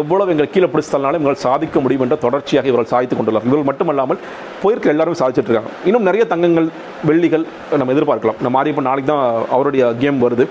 எவ்வளோ 0.00 0.15
எவ்வளவு 0.16 0.32
எங்களை 0.34 0.48
கீழே 0.54 0.68
பிடிச்சதனாலும் 0.72 1.20
இவர்கள் 1.22 1.42
சாதிக்க 1.46 1.80
முடியும் 1.84 2.04
என்ற 2.04 2.16
தொடர்ச்சியாக 2.24 2.70
இவர்கள் 2.70 2.90
சாதித்து 2.92 3.14
கொண்டுள்ளார் 3.16 3.46
இவர்கள் 3.48 3.68
மட்டுமல்லாமல் 3.70 4.20
போயிருக்க 4.62 4.92
எல்லாருமே 4.92 5.16
சாதிச்சிட்டு 5.20 5.50
இருக்காங்க. 5.50 5.70
இன்னும் 5.88 6.06
நிறைய 6.08 6.22
தங்கங்கள் 6.30 6.68
வெள்ளிகள் 7.08 7.44
நம்ம 7.80 7.92
எதிர்பார்க்கலாம். 7.94 8.38
நம்ம 8.44 8.52
மாரியப்பன் 8.56 8.88
நாளைக்கு 8.88 9.10
தான் 9.10 9.24
அவருடைய 9.54 9.82
கேம் 10.02 10.18
வருது. 10.24 10.44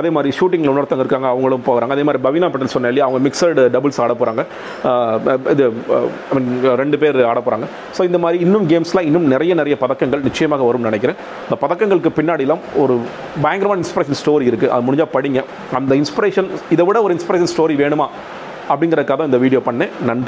அதே 0.00 0.10
மாதிரி 0.16 0.30
ஷூட்டிங்கில் 0.38 0.70
இன்னொருத்தங்க 0.72 1.04
இருக்காங்க 1.04 1.28
அவங்களும் 1.34 1.64
போகிறாங்க. 1.68 1.92
அதே 1.96 2.04
மாதிரி 2.08 2.22
பவினா 2.26 2.48
பட்டேல் 2.54 2.74
சொன்னேன் 2.74 2.92
இல்லையா 2.92 3.06
அவங்க 3.08 3.20
மிக்சர்டு 3.26 3.64
டபுள்ஸ் 3.76 4.00
ஆட 4.06 4.16
போகிறாங்க 4.22 4.42
இது 5.54 5.64
ஐ 6.30 6.34
மீன் 6.38 6.50
ரெண்டு 6.82 6.98
பேர் 7.04 7.20
ஆட 7.30 7.38
போகிறாங்க 7.46 7.68
ஸோ 7.98 8.02
இந்த 8.10 8.20
மாதிரி 8.24 8.40
இன்னும் 8.46 8.66
கேம்ஸ்லாம் 8.74 9.08
இன்னும் 9.10 9.28
நிறைய 9.34 9.54
நிறைய 9.62 9.76
பதக்கங்கள் 9.84 10.26
நிச்சயமாக 10.28 10.66
வரும்னு 10.70 10.90
நினைக்கிறேன். 10.90 11.18
இந்த 11.46 11.58
பதக்கங்களுக்கு 11.64 12.12
பின்னாடிலாம் 12.18 12.64
ஒரு 12.84 12.96
பயங்கரமான 13.46 13.80
இன்ஸ்பிரேஷன் 13.84 14.20
ஸ்டோரி 14.24 14.46
இருக்குது 14.52 14.72
அது 14.74 14.86
முடிஞ்சால் 14.88 15.14
படிங்க. 15.16 15.42
அந்த 15.80 15.92
இன்ஸ்பிரேஷன் 16.02 16.50
இதை 16.76 16.84
விட 16.90 16.98
ஒரு 17.08 17.14
இன்ஸ்பிரேஷன் 17.18 17.52
ஸ்டோரி 17.54 17.76
வேணுமா? 17.84 18.08
அப்படிங்கிற 18.68 19.04
கதை 19.04 19.24
இந்த 19.24 19.38
வீடியோ 19.38 19.60
பண்ணேன். 19.60 19.90
நன்றி. 20.02 20.20